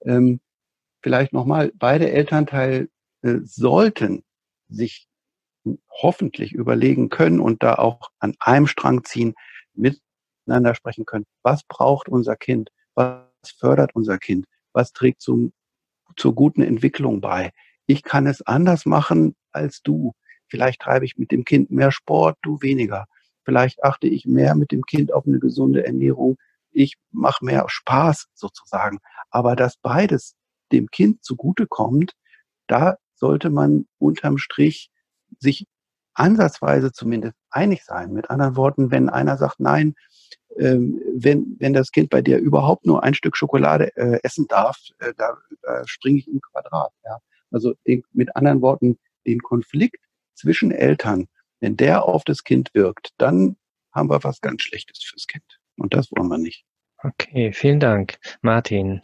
Ähm, 0.03 0.41
vielleicht 1.03 1.33
nochmal, 1.33 1.73
beide 1.75 2.11
Elternteile 2.11 2.89
äh, 3.23 3.39
sollten 3.45 4.25
sich 4.69 5.09
hoffentlich 5.91 6.53
überlegen 6.53 7.11
können 7.11 7.41
und 7.41 7.63
da 7.63 7.75
auch 7.75 8.11
an 8.19 8.35
einem 8.41 8.67
Strang 8.67 9.05
ziehen, 9.05 9.35
miteinander 9.75 10.75
sprechen 10.75 11.05
können. 11.05 11.27
Was 11.43 11.63
braucht 11.65 12.09
unser 12.09 12.37
Kind? 12.37 12.71
Was 12.95 13.25
fördert 13.59 13.95
unser 13.95 14.19
Kind? 14.19 14.47
Was 14.73 14.93
trägt 14.93 15.21
zum 15.21 15.53
zur 16.21 16.35
guten 16.35 16.61
Entwicklung 16.61 17.23
bei. 17.23 17.51
Ich 17.87 18.03
kann 18.03 18.27
es 18.27 18.43
anders 18.43 18.85
machen 18.85 19.35
als 19.53 19.81
du. 19.81 20.13
Vielleicht 20.49 20.83
treibe 20.83 21.07
ich 21.07 21.17
mit 21.17 21.31
dem 21.31 21.45
Kind 21.45 21.71
mehr 21.71 21.91
Sport, 21.93 22.37
du 22.43 22.61
weniger. 22.61 23.07
Vielleicht 23.43 23.83
achte 23.83 24.07
ich 24.07 24.27
mehr 24.27 24.55
mit 24.55 24.71
dem 24.71 24.83
Kind 24.83 25.15
auf 25.15 25.27
eine 25.27 25.39
gesunde 25.39 25.87
Ernährung. 25.87 26.37
Ich 26.73 26.97
mache 27.11 27.43
mehr 27.43 27.65
Spaß 27.67 28.27
sozusagen. 28.35 28.99
Aber 29.31 29.57
dass 29.57 29.79
beides 29.79 30.35
dem 30.73 30.91
Kind 30.91 31.25
zugutekommt, 31.25 32.13
da 32.67 32.97
sollte 33.15 33.49
man 33.49 33.87
unterm 33.99 34.37
Strich 34.37 34.91
sich 35.39 35.67
ansatzweise 36.13 36.93
zumindest 36.93 37.35
einig 37.49 37.83
sein. 37.85 38.13
Mit 38.13 38.29
anderen 38.29 38.57
Worten, 38.57 38.91
wenn 38.91 39.09
einer 39.09 39.39
sagt, 39.39 39.59
nein, 39.59 39.95
ähm, 40.59 41.01
wenn, 41.15 41.57
wenn 41.59 41.73
das 41.73 41.93
Kind 41.93 42.11
bei 42.11 42.23
dir 42.23 42.39
überhaupt 42.39 42.87
nur 42.87 43.03
ein 43.03 43.15
Stück 43.15 43.37
Schokolade 43.37 43.97
äh, 43.97 44.21
essen 44.23 44.47
darf, 44.49 44.79
äh, 44.99 45.13
da 45.17 45.37
äh, 45.63 45.83
springe 45.87 46.19
ich 46.19 46.29
im 46.29 46.41
Quadrat. 46.41 46.93
Ja? 47.05 47.19
Also 47.51 47.75
den, 47.87 48.03
mit 48.13 48.35
anderen 48.37 48.61
Worten, 48.63 48.99
den 49.27 49.41
Konflikt 49.41 50.05
zwischen 50.35 50.71
Eltern, 50.71 51.29
wenn 51.61 51.77
der 51.77 52.05
auf 52.05 52.25
das 52.25 52.45
Kind 52.45 52.71
wirkt, 52.75 53.11
dann 53.19 53.57
haben 53.93 54.09
wir 54.09 54.23
was 54.25 54.41
ganz 54.41 54.63
Schlechtes 54.63 55.03
fürs 55.03 55.27
Kind. 55.27 55.45
Und 55.77 55.95
das 55.95 56.11
wollen 56.13 56.29
wir 56.29 56.39
nicht. 56.39 56.65
Okay, 57.03 57.53
vielen 57.53 57.81
Dank, 57.81 58.19
Martin. 58.43 59.01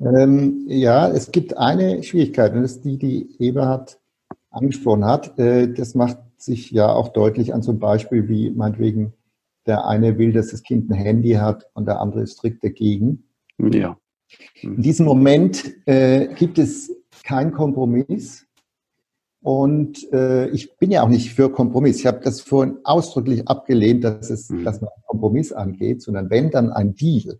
Ähm, 0.00 0.64
ja, 0.68 1.08
es 1.08 1.30
gibt 1.32 1.56
eine 1.56 2.02
Schwierigkeit 2.02 2.52
und 2.52 2.62
das 2.62 2.72
ist 2.72 2.84
die, 2.84 2.98
die 2.98 3.36
Eberhard 3.38 3.98
angesprochen 4.50 5.04
hat. 5.04 5.38
Äh, 5.38 5.72
das 5.72 5.94
macht 5.94 6.18
sich 6.36 6.70
ja 6.70 6.92
auch 6.92 7.08
deutlich 7.08 7.54
an 7.54 7.62
so 7.62 7.70
einem 7.70 7.80
Beispiel 7.80 8.28
wie 8.28 8.50
meinetwegen 8.50 9.14
der 9.66 9.86
eine 9.86 10.18
will, 10.18 10.32
dass 10.32 10.48
das 10.48 10.62
Kind 10.62 10.90
ein 10.90 10.94
Handy 10.94 11.32
hat 11.32 11.66
und 11.74 11.86
der 11.86 12.00
andere 12.00 12.22
ist 12.22 12.32
strikt 12.32 12.62
dagegen. 12.64 13.24
Ja. 13.58 13.98
In 14.62 14.82
diesem 14.82 15.06
Moment 15.06 15.64
äh, 15.86 16.28
gibt 16.34 16.58
es 16.58 16.92
keinen 17.24 17.52
Kompromiss. 17.52 18.46
Und 19.42 20.12
äh, 20.12 20.48
ich 20.48 20.76
bin 20.76 20.90
ja 20.90 21.02
auch 21.02 21.08
nicht 21.08 21.32
für 21.32 21.50
Kompromiss. 21.50 22.00
Ich 22.00 22.06
habe 22.06 22.20
das 22.22 22.40
vorhin 22.40 22.78
ausdrücklich 22.82 23.46
abgelehnt, 23.46 24.02
dass, 24.02 24.28
es, 24.28 24.50
mhm. 24.50 24.64
dass 24.64 24.80
man 24.80 24.90
Kompromiss 25.06 25.52
angeht, 25.52 26.02
sondern 26.02 26.30
wenn, 26.30 26.50
dann 26.50 26.72
ein 26.72 26.94
Deal. 26.94 27.38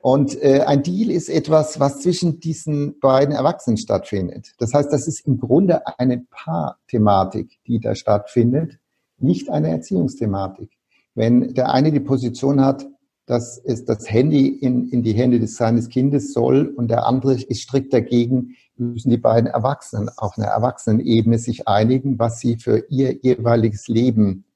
Und 0.00 0.42
äh, 0.42 0.62
ein 0.62 0.82
Deal 0.82 1.10
ist 1.10 1.28
etwas, 1.28 1.78
was 1.78 2.00
zwischen 2.00 2.40
diesen 2.40 2.98
beiden 3.00 3.34
Erwachsenen 3.34 3.76
stattfindet. 3.76 4.54
Das 4.58 4.72
heißt, 4.72 4.92
das 4.92 5.06
ist 5.06 5.26
im 5.26 5.38
Grunde 5.38 5.86
eine 5.98 6.24
Paarthematik, 6.30 7.60
die 7.66 7.80
da 7.80 7.94
stattfindet, 7.94 8.78
nicht 9.18 9.50
eine 9.50 9.68
Erziehungsthematik. 9.68 10.70
Wenn 11.14 11.54
der 11.54 11.72
eine 11.72 11.92
die 11.92 12.00
Position 12.00 12.60
hat, 12.60 12.86
dass 13.26 13.58
es 13.64 13.84
das 13.84 14.10
Handy 14.10 14.48
in, 14.48 14.88
in 14.88 15.02
die 15.02 15.12
Hände 15.12 15.38
des 15.38 15.56
seines 15.56 15.88
Kindes 15.88 16.32
soll 16.32 16.66
und 16.66 16.88
der 16.88 17.06
andere 17.06 17.34
ist 17.34 17.62
strikt 17.62 17.92
dagegen, 17.92 18.56
müssen 18.76 19.10
die 19.10 19.18
beiden 19.18 19.48
Erwachsenen 19.48 20.08
auf 20.16 20.36
einer 20.36 20.48
Erwachsenenebene 20.48 21.38
sich 21.38 21.68
einigen, 21.68 22.18
was 22.18 22.40
sie 22.40 22.56
für 22.56 22.84
ihr 22.88 23.12
jeweiliges 23.22 23.86
Leben 23.86 24.46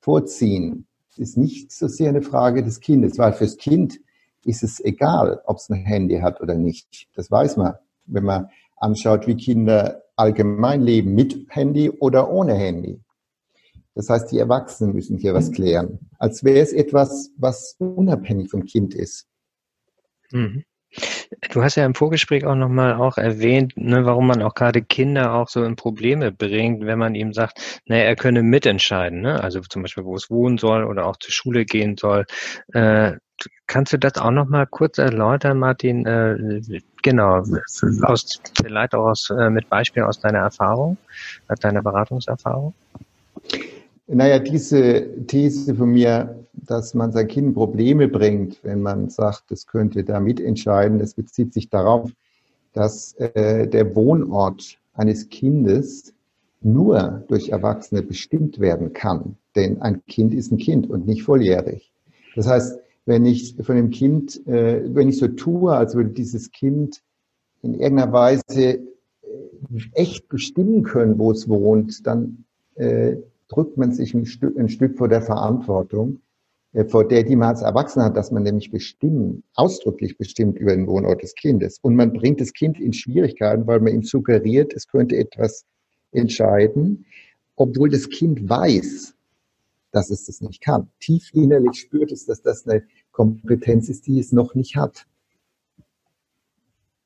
vorziehen. 0.00 0.86
Es 1.10 1.18
ist 1.18 1.36
nicht 1.36 1.72
so 1.72 1.88
sehr 1.88 2.08
eine 2.08 2.22
Frage 2.22 2.62
des 2.62 2.80
Kindes, 2.80 3.18
weil 3.18 3.34
fürs 3.34 3.58
Kind 3.58 4.00
ist 4.44 4.62
es 4.62 4.80
egal, 4.80 5.42
ob 5.44 5.58
es 5.58 5.68
ein 5.68 5.84
Handy 5.84 6.20
hat 6.20 6.40
oder 6.40 6.54
nicht. 6.54 7.08
Das 7.14 7.30
weiß 7.30 7.58
man, 7.58 7.74
wenn 8.06 8.24
man 8.24 8.48
anschaut, 8.76 9.26
wie 9.26 9.36
Kinder 9.36 10.02
allgemein 10.16 10.80
leben, 10.80 11.14
mit 11.14 11.46
Handy 11.50 11.90
oder 11.90 12.30
ohne 12.30 12.54
Handy. 12.54 13.01
Das 13.94 14.08
heißt, 14.08 14.32
die 14.32 14.38
Erwachsenen 14.38 14.94
müssen 14.94 15.18
hier 15.18 15.34
was 15.34 15.52
klären, 15.52 15.98
als 16.18 16.44
wäre 16.44 16.60
es 16.60 16.72
etwas, 16.72 17.30
was 17.36 17.76
unabhängig 17.78 18.50
vom 18.50 18.64
Kind 18.64 18.94
ist. 18.94 19.26
Mhm. 20.30 20.64
Du 21.50 21.62
hast 21.62 21.76
ja 21.76 21.86
im 21.86 21.94
Vorgespräch 21.94 22.44
auch 22.44 22.54
nochmal 22.54 22.94
auch 22.94 23.16
erwähnt, 23.16 23.74
ne, 23.76 24.04
warum 24.04 24.26
man 24.26 24.42
auch 24.42 24.54
gerade 24.54 24.82
Kinder 24.82 25.32
auch 25.32 25.48
so 25.48 25.64
in 25.64 25.76
Probleme 25.76 26.32
bringt, 26.32 26.84
wenn 26.84 26.98
man 26.98 27.14
ihm 27.14 27.32
sagt, 27.32 27.82
naja, 27.86 28.04
er 28.04 28.16
könne 28.16 28.42
mitentscheiden, 28.42 29.22
ne? 29.22 29.42
also 29.42 29.60
zum 29.60 29.82
Beispiel, 29.82 30.04
wo 30.04 30.14
es 30.14 30.30
wohnen 30.30 30.58
soll 30.58 30.84
oder 30.84 31.06
auch 31.06 31.16
zur 31.16 31.32
Schule 31.32 31.64
gehen 31.64 31.96
soll. 31.96 32.26
Äh, 32.74 33.12
kannst 33.66 33.94
du 33.94 33.98
das 33.98 34.18
auch 34.18 34.30
nochmal 34.30 34.66
kurz 34.66 34.98
erläutern, 34.98 35.58
Martin? 35.58 36.04
Äh, 36.04 36.60
genau, 37.02 37.42
aus, 38.02 38.40
vielleicht 38.62 38.94
auch 38.94 39.06
aus, 39.06 39.30
äh, 39.30 39.48
mit 39.48 39.70
Beispielen 39.70 40.06
aus 40.06 40.20
deiner 40.20 40.40
Erfahrung, 40.40 40.98
aus 41.48 41.58
deiner 41.58 41.82
Beratungserfahrung? 41.82 42.74
Naja, 44.14 44.38
diese 44.38 45.08
These 45.26 45.74
von 45.74 45.90
mir, 45.90 46.44
dass 46.52 46.92
man 46.92 47.12
sein 47.12 47.28
Kind 47.28 47.54
Probleme 47.54 48.08
bringt, 48.08 48.62
wenn 48.62 48.82
man 48.82 49.08
sagt, 49.08 49.50
es 49.50 49.66
könnte 49.66 50.04
da 50.04 50.20
mitentscheiden, 50.20 50.98
das 50.98 51.14
bezieht 51.14 51.54
sich 51.54 51.70
darauf, 51.70 52.10
dass 52.74 53.14
äh, 53.14 53.66
der 53.66 53.96
Wohnort 53.96 54.76
eines 54.92 55.30
Kindes 55.30 56.12
nur 56.60 57.24
durch 57.28 57.48
Erwachsene 57.48 58.02
bestimmt 58.02 58.60
werden 58.60 58.92
kann. 58.92 59.36
Denn 59.56 59.80
ein 59.80 60.04
Kind 60.04 60.34
ist 60.34 60.52
ein 60.52 60.58
Kind 60.58 60.90
und 60.90 61.06
nicht 61.06 61.22
volljährig. 61.22 61.90
Das 62.36 62.46
heißt, 62.46 62.80
wenn 63.06 63.24
ich 63.24 63.56
von 63.62 63.76
dem 63.76 63.88
Kind, 63.88 64.46
äh, 64.46 64.82
wenn 64.94 65.08
ich 65.08 65.18
so 65.18 65.28
tue, 65.28 65.74
als 65.74 65.94
würde 65.94 66.10
dieses 66.10 66.50
Kind 66.50 67.00
in 67.62 67.80
irgendeiner 67.80 68.12
Weise 68.12 68.42
äh, 68.52 68.80
echt 69.94 70.28
bestimmen 70.28 70.82
können, 70.82 71.18
wo 71.18 71.30
es 71.30 71.48
wohnt, 71.48 72.06
dann 72.06 72.44
äh, 72.74 73.16
drückt 73.52 73.76
man 73.76 73.92
sich 73.92 74.14
ein 74.14 74.26
Stück, 74.26 74.58
ein 74.58 74.68
Stück 74.68 74.96
vor 74.96 75.08
der 75.08 75.22
Verantwortung, 75.22 76.20
äh, 76.72 76.84
vor 76.84 77.06
der, 77.06 77.22
die 77.22 77.36
man 77.36 77.48
als 77.50 77.62
Erwachsener 77.62 78.06
hat, 78.06 78.16
dass 78.16 78.30
man 78.30 78.42
nämlich 78.42 78.70
bestimmen, 78.70 79.44
ausdrücklich 79.54 80.16
bestimmt 80.16 80.58
über 80.58 80.74
den 80.74 80.86
Wohnort 80.86 81.22
des 81.22 81.34
Kindes. 81.34 81.78
Und 81.82 81.94
man 81.96 82.12
bringt 82.12 82.40
das 82.40 82.52
Kind 82.52 82.80
in 82.80 82.92
Schwierigkeiten, 82.92 83.66
weil 83.66 83.80
man 83.80 83.94
ihm 83.94 84.02
suggeriert, 84.02 84.72
es 84.72 84.88
könnte 84.88 85.16
etwas 85.16 85.66
entscheiden, 86.12 87.06
obwohl 87.56 87.90
das 87.90 88.08
Kind 88.08 88.48
weiß, 88.48 89.14
dass 89.90 90.10
es 90.10 90.24
das 90.24 90.40
nicht 90.40 90.62
kann. 90.62 90.88
Tief 91.00 91.30
innerlich 91.34 91.78
spürt 91.80 92.12
es, 92.12 92.24
dass 92.24 92.42
das 92.42 92.66
eine 92.66 92.84
Kompetenz 93.10 93.88
ist, 93.88 94.06
die 94.06 94.18
es 94.18 94.32
noch 94.32 94.54
nicht 94.54 94.76
hat. 94.76 95.06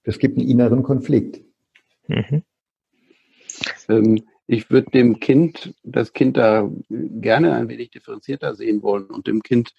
Es 0.05 0.21
gibt 0.21 0.39
einen 0.39 0.49
inneren 0.49 0.85
Konflikt. 0.85 1.45
Mhm. 2.07 2.43
Ähm, 3.89 4.23
ich 4.47 4.71
würde 4.71 4.91
dem 4.91 5.19
Kind, 5.21 5.75
das 5.83 6.13
Kind 6.13 6.37
da 6.37 6.69
gerne 6.89 7.55
ein 7.55 7.69
wenig 7.69 7.91
differenzierter 7.91 8.55
sehen 8.55 8.83
wollen 8.83 9.07
und 9.07 9.27
dem 9.27 9.43
Kind 9.43 9.75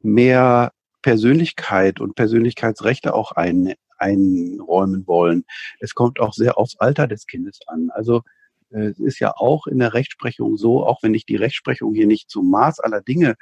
mehr 0.00 0.72
Persönlichkeit 1.02 2.00
und 2.00 2.14
Persönlichkeitsrechte 2.14 3.14
auch 3.14 3.32
ein, 3.32 3.74
einräumen 3.98 5.06
wollen. 5.06 5.44
Es 5.80 5.94
kommt 5.94 6.20
auch 6.20 6.34
sehr 6.34 6.58
aufs 6.58 6.76
Alter 6.76 7.08
des 7.08 7.26
Kindes 7.26 7.60
an. 7.66 7.90
Also 7.90 8.22
äh, 8.70 8.86
es 8.86 9.00
ist 9.00 9.18
ja 9.18 9.32
auch 9.36 9.66
in 9.66 9.78
der 9.78 9.94
Rechtsprechung 9.94 10.56
so, 10.56 10.84
auch 10.84 11.02
wenn 11.02 11.14
ich 11.14 11.24
die 11.24 11.36
Rechtsprechung 11.36 11.94
hier 11.94 12.06
nicht 12.06 12.30
zum 12.30 12.50
Maß 12.50 12.80
aller 12.80 13.00
Dinge 13.00 13.36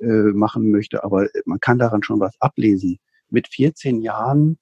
äh, 0.00 0.06
machen 0.06 0.70
möchte, 0.70 1.04
aber 1.04 1.28
man 1.44 1.60
kann 1.60 1.78
daran 1.78 2.02
schon 2.02 2.20
was 2.20 2.34
ablesen. 2.40 2.98
Mit 3.28 3.48
14 3.48 4.02
Jahren 4.02 4.58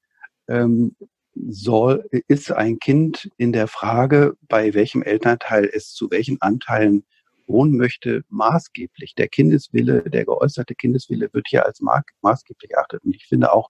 ähm, 0.49 0.97
soll, 1.35 2.09
ist 2.29 2.53
ein 2.53 2.79
Kind 2.79 3.31
in 3.37 3.53
der 3.53 3.69
Frage, 3.69 4.37
bei 4.49 4.75
welchem 4.75 5.03
Elternteil 5.03 5.69
es 5.73 5.93
zu 5.93 6.11
welchen 6.11 6.41
Anteilen 6.41 7.05
wohnen 7.47 7.77
möchte, 7.77 8.25
maßgeblich. 8.29 9.15
Der 9.15 9.29
Kindeswille, 9.29 10.03
der 10.03 10.25
geäußerte 10.25 10.75
Kindeswille 10.75 11.29
wird 11.33 11.47
hier 11.49 11.67
als 11.67 11.81
maßgeblich 11.81 12.71
erachtet. 12.71 13.05
Und 13.05 13.15
ich 13.15 13.27
finde 13.27 13.53
auch 13.53 13.69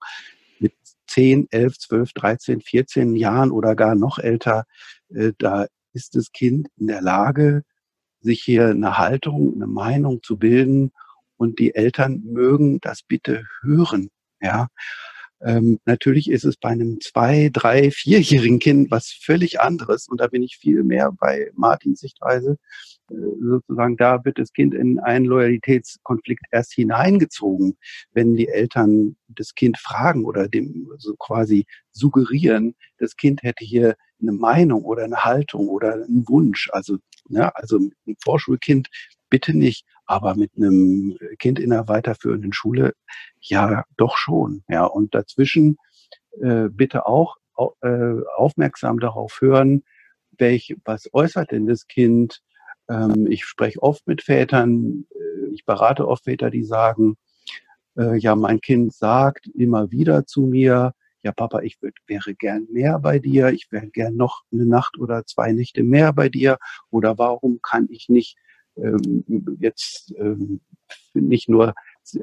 mit 0.59 0.73
10, 1.07 1.47
11, 1.51 1.77
12, 1.79 2.13
13, 2.13 2.61
14 2.61 3.15
Jahren 3.15 3.51
oder 3.51 3.75
gar 3.75 3.95
noch 3.95 4.19
älter, 4.19 4.65
äh, 5.09 5.33
da 5.37 5.67
ist 5.93 6.15
das 6.15 6.31
Kind 6.31 6.67
in 6.77 6.87
der 6.87 7.01
Lage, 7.01 7.63
sich 8.21 8.41
hier 8.41 8.69
eine 8.69 8.97
Haltung, 8.97 9.53
eine 9.55 9.67
Meinung 9.67 10.23
zu 10.23 10.37
bilden 10.37 10.91
und 11.37 11.59
die 11.59 11.75
Eltern 11.75 12.21
mögen 12.23 12.79
das 12.81 13.03
bitte 13.03 13.45
hören. 13.61 14.09
Ja, 14.41 14.67
ähm, 15.41 15.79
natürlich 15.85 16.29
ist 16.29 16.45
es 16.45 16.57
bei 16.57 16.69
einem 16.69 16.99
zwei, 17.01 17.49
drei, 17.51 17.91
vierjährigen 17.91 18.59
Kind 18.59 18.91
was 18.91 19.11
völlig 19.11 19.59
anderes. 19.59 20.07
Und 20.07 20.21
da 20.21 20.27
bin 20.27 20.43
ich 20.43 20.57
viel 20.57 20.83
mehr 20.83 21.11
bei 21.11 21.51
Martins 21.55 21.99
Sichtweise. 21.99 22.57
Äh, 23.11 23.15
sozusagen, 23.41 23.97
da 23.97 24.23
wird 24.23 24.39
das 24.39 24.53
Kind 24.53 24.73
in 24.73 24.99
einen 24.99 25.25
Loyalitätskonflikt 25.25 26.45
erst 26.51 26.73
hineingezogen, 26.73 27.77
wenn 28.13 28.35
die 28.35 28.47
Eltern 28.47 29.17
das 29.27 29.53
Kind 29.55 29.77
fragen 29.77 30.25
oder 30.25 30.47
dem 30.47 30.89
so 30.97 31.15
quasi 31.17 31.65
suggerieren, 31.91 32.75
das 32.97 33.15
Kind 33.15 33.43
hätte 33.43 33.65
hier 33.65 33.95
eine 34.21 34.31
Meinung 34.31 34.83
oder 34.85 35.03
eine 35.03 35.25
Haltung 35.25 35.67
oder 35.67 35.93
einen 35.93 36.27
Wunsch. 36.27 36.69
Also, 36.71 36.97
ja, 37.29 37.49
also 37.55 37.77
ein 37.77 38.15
Vorschulkind 38.23 38.89
bitte 39.29 39.53
nicht, 39.53 39.85
aber 40.05 40.35
mit 40.35 40.51
einem 40.55 41.17
Kind 41.39 41.59
in 41.59 41.73
einer 41.73 41.87
weiterführenden 41.87 42.53
Schule 42.53 42.93
ja 43.39 43.83
doch 43.97 44.17
schon. 44.17 44.63
Ja, 44.67 44.85
und 44.85 45.15
dazwischen 45.15 45.77
äh, 46.41 46.69
bitte 46.69 47.05
auch 47.05 47.37
äh, 47.81 48.15
aufmerksam 48.35 48.99
darauf 48.99 49.39
hören, 49.41 49.83
welch, 50.37 50.75
was 50.83 51.13
äußert 51.13 51.51
denn 51.51 51.67
das 51.67 51.87
Kind? 51.87 52.41
Ähm, 52.89 53.27
ich 53.29 53.45
spreche 53.45 53.81
oft 53.81 54.05
mit 54.07 54.21
Vätern, 54.21 55.05
äh, 55.11 55.53
ich 55.53 55.65
berate 55.65 56.07
oft 56.07 56.25
Väter, 56.25 56.49
die 56.49 56.63
sagen, 56.63 57.15
äh, 57.97 58.17
ja, 58.17 58.35
mein 58.35 58.59
Kind 58.61 58.93
sagt 58.93 59.47
immer 59.47 59.91
wieder 59.91 60.25
zu 60.25 60.41
mir, 60.41 60.93
ja, 61.23 61.31
Papa, 61.31 61.61
ich 61.61 61.81
würd, 61.81 61.95
wäre 62.05 62.35
gern 62.35 62.67
mehr 62.69 62.99
bei 62.99 63.17
dir, 63.17 63.49
ich 63.49 63.71
wäre 63.71 63.87
gern 63.87 64.15
noch 64.15 64.43
eine 64.51 64.65
Nacht 64.65 64.99
oder 64.99 65.25
zwei 65.25 65.53
Nächte 65.53 65.81
mehr 65.81 66.13
bei 66.13 66.29
dir, 66.29 66.57
oder 66.91 67.17
warum 67.17 67.59
kann 67.63 67.87
ich 67.89 68.09
nicht 68.09 68.37
jetzt 69.59 70.13
ähm, 70.17 70.61
nicht 71.13 71.49
nur 71.49 71.73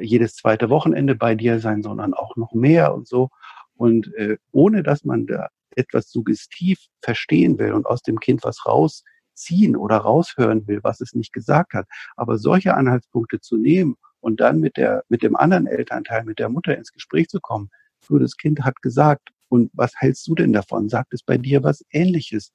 jedes 0.01 0.35
zweite 0.35 0.71
Wochenende 0.71 1.15
bei 1.15 1.35
dir 1.35 1.59
sein, 1.61 1.83
sondern 1.83 2.15
auch 2.15 2.37
noch 2.37 2.53
mehr 2.53 2.95
und 2.95 3.09
so. 3.09 3.31
Und 3.75 4.15
äh, 4.15 4.37
ohne 4.53 4.83
dass 4.83 5.05
man 5.05 5.27
da 5.27 5.49
etwas 5.77 6.11
suggestiv 6.11 6.79
verstehen 7.01 7.59
will 7.59 7.73
und 7.73 7.87
aus 7.87 8.03
dem 8.03 8.21
Kind 8.21 8.45
was 8.45 8.67
rausziehen 8.67 9.77
oder 9.77 9.97
raushören 9.97 10.67
will, 10.69 10.81
was 10.83 11.01
es 11.01 11.15
nicht 11.15 11.33
gesagt 11.33 11.73
hat. 11.73 11.87
Aber 12.17 12.39
solche 12.39 12.75
Anhaltspunkte 12.75 13.41
zu 13.41 13.57
nehmen 13.57 13.97
und 14.21 14.41
dann 14.41 14.61
mit 14.61 14.77
der, 14.77 15.05
mit 15.09 15.23
dem 15.23 15.37
anderen 15.37 15.67
Elternteil, 15.67 16.25
mit 16.25 16.39
der 16.39 16.49
Mutter 16.49 16.77
ins 16.77 16.93
Gespräch 16.93 17.29
zu 17.29 17.41
kommen, 17.41 17.71
so 18.01 18.19
das 18.19 18.37
Kind 18.37 18.61
hat 18.63 18.83
gesagt, 18.83 19.31
und 19.49 19.71
was 19.75 19.93
hältst 19.97 20.27
du 20.29 20.35
denn 20.35 20.53
davon? 20.53 20.89
Sagt 20.89 21.13
es 21.13 21.23
bei 21.23 21.37
dir 21.37 21.63
was 21.63 21.85
ähnliches? 21.91 22.53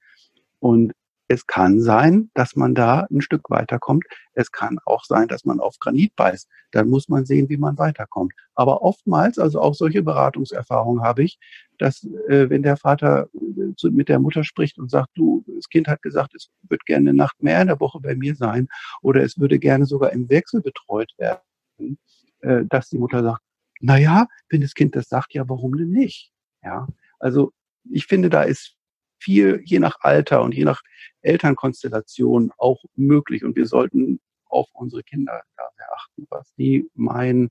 Und 0.60 0.94
es 1.28 1.46
kann 1.46 1.82
sein, 1.82 2.30
dass 2.34 2.56
man 2.56 2.74
da 2.74 3.08
ein 3.12 3.22
Stück 3.22 3.50
weiterkommt. 3.50 4.06
Es 4.34 4.52
kann 4.52 4.80
auch 4.86 5.04
sein, 5.04 5.28
dass 5.28 5.44
man 5.44 5.60
auf 5.60 5.78
Granit 5.80 6.16
beißt. 6.16 6.48
Dann 6.72 6.90
muss 6.90 7.10
man 7.10 7.26
sehen, 7.26 7.50
wie 7.50 7.58
man 7.58 7.78
weiterkommt. 7.78 8.34
Aber 8.56 8.82
oftmals, 8.82 9.38
also 9.38 9.60
auch 9.62 9.76
solche 9.76 10.04
Beratungserfahrungen 10.04 11.04
habe 11.04 11.24
ich, 11.24 11.38
dass 11.78 12.04
äh, 12.30 12.50
wenn 12.50 12.63
der 12.63 12.78
Vater 12.78 13.30
äh, 13.34 13.76
zu, 13.76 13.92
mit 13.92 14.10
der 14.10 14.20
Mutter 14.20 14.44
spricht 14.44 14.80
und 14.80 14.90
sagt, 14.90 15.10
du, 15.16 15.44
das 15.48 15.68
Kind 15.70 15.88
hat 15.88 16.02
gesagt, 16.02 16.34
es 16.34 16.50
wird 16.70 16.86
gerne 16.86 17.10
eine 17.10 17.18
Nacht 17.18 17.42
mehr 17.44 17.62
in 17.62 17.68
der 17.68 17.80
Woche 17.80 18.00
bei 18.00 18.16
mir 18.16 18.36
sein 18.36 18.68
oder 19.02 19.22
es 19.22 19.38
würde 19.38 19.60
gerne 19.60 19.86
sogar 19.86 20.13
im 20.13 20.30
Wechsel 20.30 20.62
betreut 20.62 21.12
werden, 21.18 21.98
äh, 22.40 22.63
dass 22.70 22.90
die 22.90 22.98
Mutter 22.98 23.22
sagt, 23.22 23.42
na 23.80 23.98
ja, 23.98 24.28
wenn 24.50 24.62
das 24.62 24.74
Kind 24.74 24.96
das 24.96 25.10
sagt, 25.10 25.34
ja, 25.34 25.48
warum 25.48 25.78
denn 25.78 25.92
nicht? 25.92 26.32
Ja, 26.63 26.88
also 27.20 27.52
ich 27.90 28.06
finde, 28.08 28.30
da 28.30 28.44
ist 28.44 28.77
viel, 29.19 29.62
je 29.65 29.80
nach 29.80 29.97
Alter 30.01 30.41
und 30.41 30.53
je 30.53 30.63
nach 30.63 30.82
Elternkonstellation 31.21 32.51
auch 32.58 32.84
möglich. 32.95 33.43
Und 33.43 33.56
wir 33.56 33.65
sollten 33.65 34.19
auf 34.45 34.67
unsere 34.73 35.03
Kinder 35.03 35.41
da 35.58 35.63
sehr 35.75 35.93
achten, 35.93 36.27
was 36.30 36.53
die 36.56 36.89
meinen, 36.93 37.49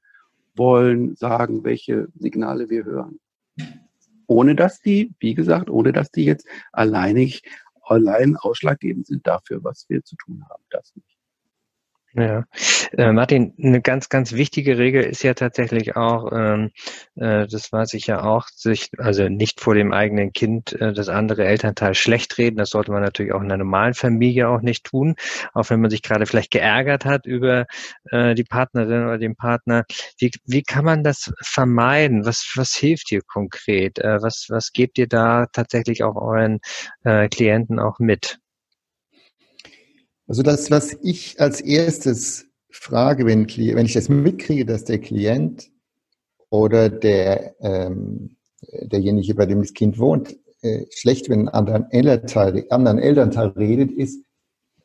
wollen, 0.54 1.16
sagen, 1.16 1.64
welche 1.64 2.08
Signale 2.14 2.70
wir 2.70 2.84
hören. 2.84 3.20
Ohne 4.26 4.54
dass 4.54 4.80
die, 4.80 5.14
wie 5.20 5.34
gesagt, 5.34 5.70
ohne 5.70 5.92
dass 5.92 6.10
die 6.10 6.24
jetzt 6.24 6.48
alleinig, 6.72 7.42
allein 7.82 8.36
ausschlaggebend 8.36 9.06
sind 9.06 9.26
dafür, 9.26 9.62
was 9.62 9.86
wir 9.88 10.02
zu 10.02 10.16
tun 10.16 10.44
haben. 10.48 10.64
Das 10.70 10.94
nicht. 10.96 11.15
Ja, 12.18 12.44
äh, 12.96 13.12
Martin, 13.12 13.52
eine 13.62 13.82
ganz, 13.82 14.08
ganz 14.08 14.32
wichtige 14.32 14.78
Regel 14.78 15.02
ist 15.04 15.22
ja 15.22 15.34
tatsächlich 15.34 15.96
auch, 15.96 16.32
ähm, 16.32 16.70
äh, 17.16 17.46
das 17.46 17.70
weiß 17.70 17.92
ich 17.92 18.06
ja 18.06 18.22
auch, 18.24 18.48
sich 18.48 18.90
also 18.96 19.28
nicht 19.28 19.60
vor 19.60 19.74
dem 19.74 19.92
eigenen 19.92 20.32
Kind 20.32 20.72
äh, 20.80 20.94
das 20.94 21.10
andere 21.10 21.44
Elternteil 21.44 21.94
schlecht 21.94 22.38
reden. 22.38 22.56
Das 22.56 22.70
sollte 22.70 22.90
man 22.90 23.02
natürlich 23.02 23.34
auch 23.34 23.40
in 23.40 23.46
einer 23.52 23.58
normalen 23.58 23.92
Familie 23.92 24.48
auch 24.48 24.62
nicht 24.62 24.84
tun, 24.84 25.16
auch 25.52 25.68
wenn 25.68 25.80
man 25.82 25.90
sich 25.90 26.00
gerade 26.00 26.24
vielleicht 26.24 26.52
geärgert 26.52 27.04
hat 27.04 27.26
über 27.26 27.66
äh, 28.10 28.34
die 28.34 28.44
Partnerin 28.44 29.04
oder 29.04 29.18
den 29.18 29.36
Partner. 29.36 29.84
Wie, 30.18 30.30
wie 30.46 30.62
kann 30.62 30.86
man 30.86 31.04
das 31.04 31.34
vermeiden? 31.42 32.24
Was, 32.24 32.50
was 32.56 32.74
hilft 32.74 33.10
dir 33.10 33.20
konkret? 33.26 33.98
Äh, 33.98 34.22
was, 34.22 34.46
was 34.48 34.72
gebt 34.72 34.96
ihr 34.96 35.06
da 35.06 35.46
tatsächlich 35.52 36.02
auch 36.02 36.16
euren 36.16 36.60
äh, 37.04 37.28
Klienten 37.28 37.78
auch 37.78 37.98
mit? 37.98 38.38
Also 40.28 40.42
das, 40.42 40.70
was 40.70 40.96
ich 41.02 41.40
als 41.40 41.60
erstes 41.60 42.46
frage, 42.68 43.26
wenn, 43.26 43.46
wenn 43.46 43.86
ich 43.86 43.94
das 43.94 44.08
mitkriege, 44.08 44.66
dass 44.66 44.84
der 44.84 44.98
Klient 44.98 45.70
oder 46.50 46.88
der, 46.88 47.54
ähm, 47.60 48.36
derjenige, 48.82 49.34
bei 49.34 49.46
dem 49.46 49.60
das 49.60 49.72
Kind 49.72 49.98
wohnt, 49.98 50.36
äh, 50.62 50.86
schlecht 50.90 51.28
mit 51.28 51.38
einem 51.38 51.48
anderen 51.48 51.90
Elternteil, 51.90 52.66
anderen 52.70 52.98
Elternteil 52.98 53.48
redet, 53.48 53.92
ist, 53.92 54.24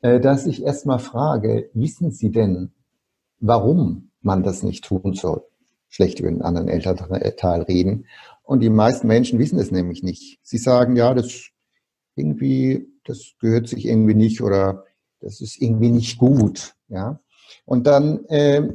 äh, 0.01 0.19
dass 0.19 0.45
ich 0.45 0.63
erstmal 0.63 0.99
frage, 0.99 1.69
wissen 1.73 2.11
Sie 2.11 2.31
denn, 2.31 2.71
warum 3.39 4.11
man 4.21 4.43
das 4.43 4.63
nicht 4.63 4.83
tun 4.83 5.13
soll? 5.13 5.41
Schlecht 5.89 6.19
über 6.19 6.29
einen 6.29 6.41
anderen 6.41 6.69
Elternteil 6.69 7.63
reden. 7.63 8.05
Und 8.43 8.61
die 8.61 8.69
meisten 8.69 9.07
Menschen 9.07 9.39
wissen 9.39 9.59
es 9.59 9.71
nämlich 9.71 10.03
nicht. 10.03 10.39
Sie 10.43 10.57
sagen, 10.57 10.95
ja, 10.95 11.13
das 11.13 11.49
irgendwie, 12.15 12.87
das 13.03 13.33
gehört 13.39 13.67
sich 13.67 13.85
irgendwie 13.85 14.13
nicht 14.13 14.41
oder 14.41 14.85
das 15.21 15.39
ist 15.41 15.61
irgendwie 15.61 15.91
nicht 15.91 16.17
gut. 16.17 16.73
Ja? 16.89 17.19
Und 17.65 17.87
dann, 17.87 18.25
äh, 18.25 18.67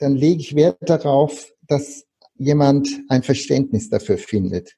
dann 0.00 0.14
lege 0.14 0.40
ich 0.40 0.54
Wert 0.54 0.78
darauf, 0.88 1.52
dass 1.66 2.04
jemand 2.36 2.88
ein 3.08 3.22
Verständnis 3.22 3.90
dafür 3.90 4.18
findet. 4.18 4.76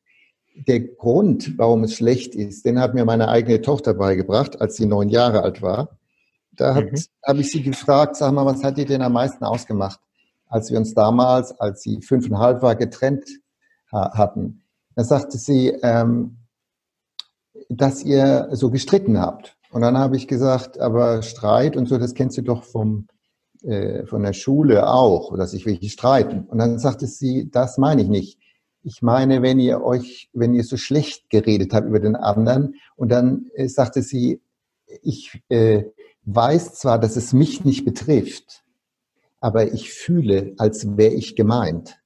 Der 0.54 0.80
Grund, 0.80 1.56
warum 1.58 1.84
es 1.84 1.94
schlecht 1.94 2.34
ist, 2.34 2.64
den 2.64 2.80
hat 2.80 2.94
mir 2.94 3.04
meine 3.04 3.28
eigene 3.28 3.60
Tochter 3.60 3.94
beigebracht, 3.94 4.60
als 4.60 4.76
sie 4.76 4.86
neun 4.86 5.08
Jahre 5.08 5.42
alt 5.42 5.62
war. 5.62 5.98
Da 6.52 6.80
mhm. 6.80 6.94
habe 7.24 7.40
ich 7.40 7.50
sie 7.50 7.62
gefragt, 7.62 8.16
sag 8.16 8.32
mal, 8.32 8.46
was 8.46 8.64
hat 8.64 8.76
dir 8.78 8.86
denn 8.86 9.02
am 9.02 9.12
meisten 9.12 9.44
ausgemacht, 9.44 10.00
als 10.46 10.70
wir 10.70 10.78
uns 10.78 10.94
damals, 10.94 11.52
als 11.60 11.82
sie 11.82 12.02
fünfeinhalb 12.02 12.62
war, 12.62 12.74
getrennt 12.74 13.28
ha 13.92 14.16
hatten? 14.16 14.62
Da 14.96 15.04
sagte 15.04 15.38
sie, 15.38 15.68
ähm, 15.82 16.38
dass 17.68 18.02
ihr 18.02 18.48
so 18.52 18.70
gestritten 18.70 19.20
habt. 19.20 19.57
Und 19.70 19.82
dann 19.82 19.98
habe 19.98 20.16
ich 20.16 20.28
gesagt, 20.28 20.78
aber 20.78 21.22
Streit 21.22 21.76
und 21.76 21.86
so, 21.86 21.98
das 21.98 22.14
kennst 22.14 22.38
du 22.38 22.42
doch 22.42 22.64
vom, 22.64 23.06
äh, 23.62 24.06
von 24.06 24.22
der 24.22 24.32
Schule 24.32 24.88
auch, 24.88 25.36
dass 25.36 25.50
sich 25.50 25.66
welche 25.66 25.88
streiten. 25.88 26.44
Und 26.48 26.58
dann 26.58 26.78
sagte 26.78 27.06
sie, 27.06 27.50
das 27.50 27.78
meine 27.78 28.02
ich 28.02 28.08
nicht. 28.08 28.38
Ich 28.82 29.02
meine, 29.02 29.42
wenn 29.42 29.58
ihr 29.58 29.82
euch, 29.82 30.30
wenn 30.32 30.54
ihr 30.54 30.64
so 30.64 30.76
schlecht 30.76 31.28
geredet 31.30 31.74
habt 31.74 31.86
über 31.86 32.00
den 32.00 32.16
anderen, 32.16 32.76
und 32.96 33.10
dann 33.10 33.46
äh, 33.54 33.68
sagte 33.68 34.02
sie, 34.02 34.40
ich 35.02 35.42
äh, 35.48 35.84
weiß 36.24 36.74
zwar, 36.74 36.98
dass 36.98 37.16
es 37.16 37.32
mich 37.32 37.64
nicht 37.64 37.84
betrifft, 37.84 38.64
aber 39.40 39.72
ich 39.72 39.92
fühle, 39.92 40.54
als 40.58 40.96
wäre 40.96 41.12
ich 41.12 41.36
gemeint. 41.36 42.00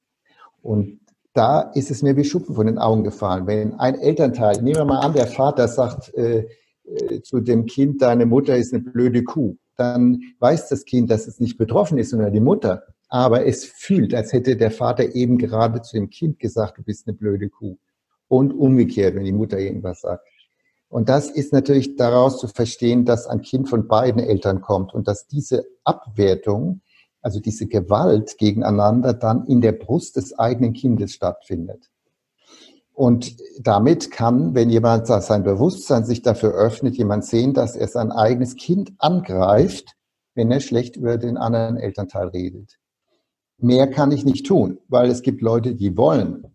Und 0.61 0.99
da 1.33 1.61
ist 1.61 1.91
es 1.91 2.03
mir 2.03 2.15
wie 2.15 2.25
Schuppen 2.25 2.55
von 2.55 2.67
den 2.67 2.77
Augen 2.77 3.03
gefallen. 3.03 3.47
Wenn 3.47 3.73
ein 3.75 3.99
Elternteil, 3.99 4.61
nehmen 4.61 4.77
wir 4.77 4.85
mal 4.85 4.99
an, 4.99 5.13
der 5.13 5.27
Vater 5.27 5.67
sagt, 5.67 6.13
äh, 6.13 6.47
äh, 6.85 7.21
zu 7.21 7.39
dem 7.39 7.65
Kind, 7.65 8.01
deine 8.01 8.25
Mutter 8.25 8.57
ist 8.57 8.73
eine 8.73 8.83
blöde 8.83 9.23
Kuh, 9.23 9.57
dann 9.75 10.21
weiß 10.39 10.69
das 10.69 10.85
Kind, 10.85 11.09
dass 11.09 11.27
es 11.27 11.39
nicht 11.39 11.57
betroffen 11.57 11.97
ist, 11.97 12.11
sondern 12.11 12.33
die 12.33 12.39
Mutter. 12.39 12.83
Aber 13.09 13.45
es 13.45 13.65
fühlt, 13.65 14.13
als 14.13 14.33
hätte 14.33 14.55
der 14.55 14.71
Vater 14.71 15.15
eben 15.15 15.37
gerade 15.37 15.81
zu 15.81 15.95
dem 15.95 16.09
Kind 16.09 16.39
gesagt, 16.39 16.77
du 16.77 16.83
bist 16.83 17.07
eine 17.07 17.15
blöde 17.15 17.49
Kuh. 17.49 17.77
Und 18.27 18.51
umgekehrt, 18.53 19.15
wenn 19.15 19.25
die 19.25 19.31
Mutter 19.31 19.59
irgendwas 19.59 20.01
sagt. 20.01 20.25
Und 20.89 21.09
das 21.09 21.29
ist 21.29 21.53
natürlich 21.53 21.95
daraus 21.95 22.39
zu 22.39 22.47
verstehen, 22.47 23.05
dass 23.05 23.27
ein 23.27 23.41
Kind 23.41 23.67
von 23.67 23.87
beiden 23.87 24.21
Eltern 24.21 24.61
kommt 24.61 24.93
und 24.93 25.07
dass 25.07 25.27
diese 25.27 25.65
Abwertung, 25.83 26.81
also 27.21 27.39
diese 27.39 27.67
Gewalt 27.67 28.37
gegeneinander 28.37 29.13
dann 29.13 29.45
in 29.47 29.61
der 29.61 29.71
Brust 29.71 30.17
des 30.17 30.37
eigenen 30.37 30.73
Kindes 30.73 31.13
stattfindet. 31.13 31.89
Und 32.93 33.35
damit 33.59 34.11
kann, 34.11 34.53
wenn 34.53 34.69
jemand 34.69 35.07
sein 35.07 35.43
Bewusstsein 35.43 36.05
sich 36.05 36.21
dafür 36.21 36.53
öffnet, 36.53 36.95
jemand 36.95 37.25
sehen, 37.25 37.53
dass 37.53 37.75
er 37.75 37.87
sein 37.87 38.11
eigenes 38.11 38.55
Kind 38.55 38.93
angreift, 38.99 39.95
wenn 40.35 40.51
er 40.51 40.59
schlecht 40.59 40.95
über 40.95 41.17
den 41.17 41.37
anderen 41.37 41.77
Elternteil 41.77 42.27
redet. 42.27 42.77
Mehr 43.57 43.89
kann 43.89 44.11
ich 44.11 44.25
nicht 44.25 44.45
tun, 44.45 44.79
weil 44.89 45.09
es 45.09 45.21
gibt 45.21 45.41
Leute, 45.41 45.75
die 45.75 45.97
wollen 45.97 46.45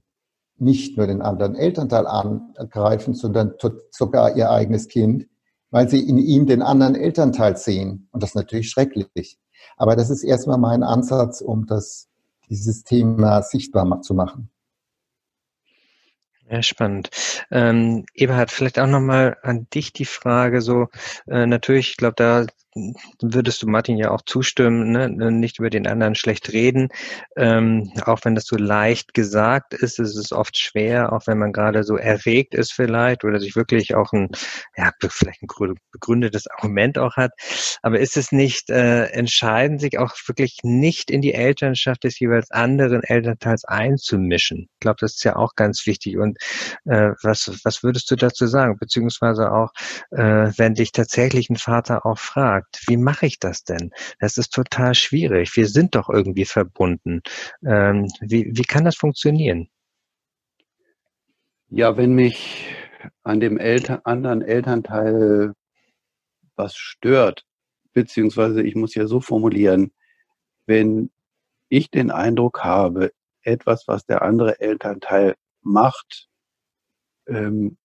nicht 0.58 0.96
nur 0.96 1.06
den 1.06 1.22
anderen 1.22 1.54
Elternteil 1.54 2.06
angreifen, 2.06 3.14
sondern 3.14 3.54
sogar 3.90 4.36
ihr 4.36 4.50
eigenes 4.50 4.88
Kind, 4.88 5.26
weil 5.70 5.88
sie 5.88 6.00
in 6.00 6.18
ihm 6.18 6.46
den 6.46 6.62
anderen 6.62 6.94
Elternteil 6.94 7.56
sehen. 7.56 8.08
Und 8.12 8.22
das 8.22 8.30
ist 8.30 8.36
natürlich 8.36 8.70
schrecklich. 8.70 9.38
Aber 9.76 9.96
das 9.96 10.10
ist 10.10 10.22
erstmal 10.22 10.58
mein 10.58 10.82
Ansatz, 10.82 11.40
um 11.40 11.66
das, 11.66 12.08
dieses 12.48 12.84
Thema 12.84 13.42
sichtbar 13.42 14.02
zu 14.02 14.14
machen. 14.14 14.50
Ja, 16.50 16.62
spannend. 16.62 17.10
Ähm, 17.50 18.06
Eberhard, 18.14 18.50
vielleicht 18.50 18.78
auch 18.78 18.86
nochmal 18.86 19.36
an 19.42 19.66
dich 19.74 19.92
die 19.92 20.04
Frage, 20.06 20.62
so 20.62 20.88
äh, 21.26 21.46
natürlich, 21.46 21.90
ich 21.90 21.96
glaube, 21.98 22.14
da 22.16 22.46
würdest 23.20 23.62
du 23.62 23.66
Martin 23.66 23.96
ja 23.96 24.10
auch 24.10 24.22
zustimmen, 24.22 24.92
ne? 24.92 25.08
nicht 25.30 25.58
über 25.58 25.70
den 25.70 25.86
anderen 25.86 26.14
schlecht 26.14 26.52
reden. 26.52 26.88
Ähm, 27.36 27.92
auch 28.04 28.20
wenn 28.24 28.34
das 28.34 28.46
so 28.46 28.56
leicht 28.56 29.14
gesagt 29.14 29.74
ist, 29.74 29.98
ist 29.98 30.16
es 30.16 30.32
oft 30.32 30.56
schwer, 30.56 31.12
auch 31.12 31.26
wenn 31.26 31.38
man 31.38 31.52
gerade 31.52 31.84
so 31.84 31.96
erregt 31.96 32.54
ist 32.54 32.72
vielleicht 32.72 33.24
oder 33.24 33.40
sich 33.40 33.56
wirklich 33.56 33.94
auch 33.94 34.12
ein, 34.12 34.28
ja, 34.76 34.92
vielleicht 35.08 35.42
ein 35.42 35.76
begründetes 35.92 36.46
Argument 36.48 36.98
auch 36.98 37.16
hat. 37.16 37.32
Aber 37.82 37.98
ist 37.98 38.16
es 38.16 38.32
nicht 38.32 38.70
äh, 38.70 39.06
entscheidend, 39.06 39.80
sich 39.80 39.98
auch 39.98 40.14
wirklich 40.26 40.58
nicht 40.62 41.10
in 41.10 41.22
die 41.22 41.34
Elternschaft 41.34 42.04
des 42.04 42.18
jeweils 42.18 42.50
anderen 42.50 43.02
Elternteils 43.02 43.64
einzumischen? 43.64 44.68
Ich 44.74 44.80
glaube, 44.80 44.98
das 45.00 45.14
ist 45.14 45.24
ja 45.24 45.36
auch 45.36 45.54
ganz 45.54 45.86
wichtig. 45.86 46.18
Und 46.18 46.38
äh, 46.84 47.10
was, 47.22 47.50
was 47.64 47.82
würdest 47.82 48.10
du 48.10 48.16
dazu 48.16 48.46
sagen? 48.46 48.78
Beziehungsweise 48.78 49.52
auch, 49.52 49.72
äh, 50.10 50.50
wenn 50.56 50.74
dich 50.74 50.92
tatsächlich 50.92 51.50
ein 51.50 51.56
Vater 51.56 52.06
auch 52.06 52.18
fragt, 52.18 52.67
fragt, 52.68 52.88
wie 52.88 52.96
mache 52.96 53.26
ich 53.26 53.38
das 53.38 53.64
denn? 53.64 53.90
Das 54.18 54.36
ist 54.36 54.52
total 54.52 54.94
schwierig. 54.94 55.54
Wir 55.56 55.66
sind 55.66 55.94
doch 55.94 56.08
irgendwie 56.08 56.44
verbunden. 56.44 57.22
Ähm, 57.64 58.08
wie, 58.20 58.50
wie 58.52 58.62
kann 58.62 58.84
das 58.84 58.96
funktionieren? 58.96 59.68
Ja, 61.70 61.96
wenn 61.96 62.14
mich 62.14 62.74
an 63.22 63.40
dem 63.40 63.58
Eltern, 63.58 64.00
anderen 64.04 64.42
Elternteil 64.42 65.54
was 66.56 66.74
stört, 66.74 67.44
beziehungsweise 67.92 68.62
ich 68.62 68.74
muss 68.74 68.94
ja 68.94 69.06
so 69.06 69.20
formulieren, 69.20 69.92
wenn 70.66 71.10
ich 71.68 71.90
den 71.90 72.10
Eindruck 72.10 72.64
habe, 72.64 73.12
etwas, 73.42 73.86
was 73.86 74.04
der 74.04 74.22
andere 74.22 74.60
Elternteil 74.60 75.36
macht, 75.62 76.28
ähm, 77.26 77.76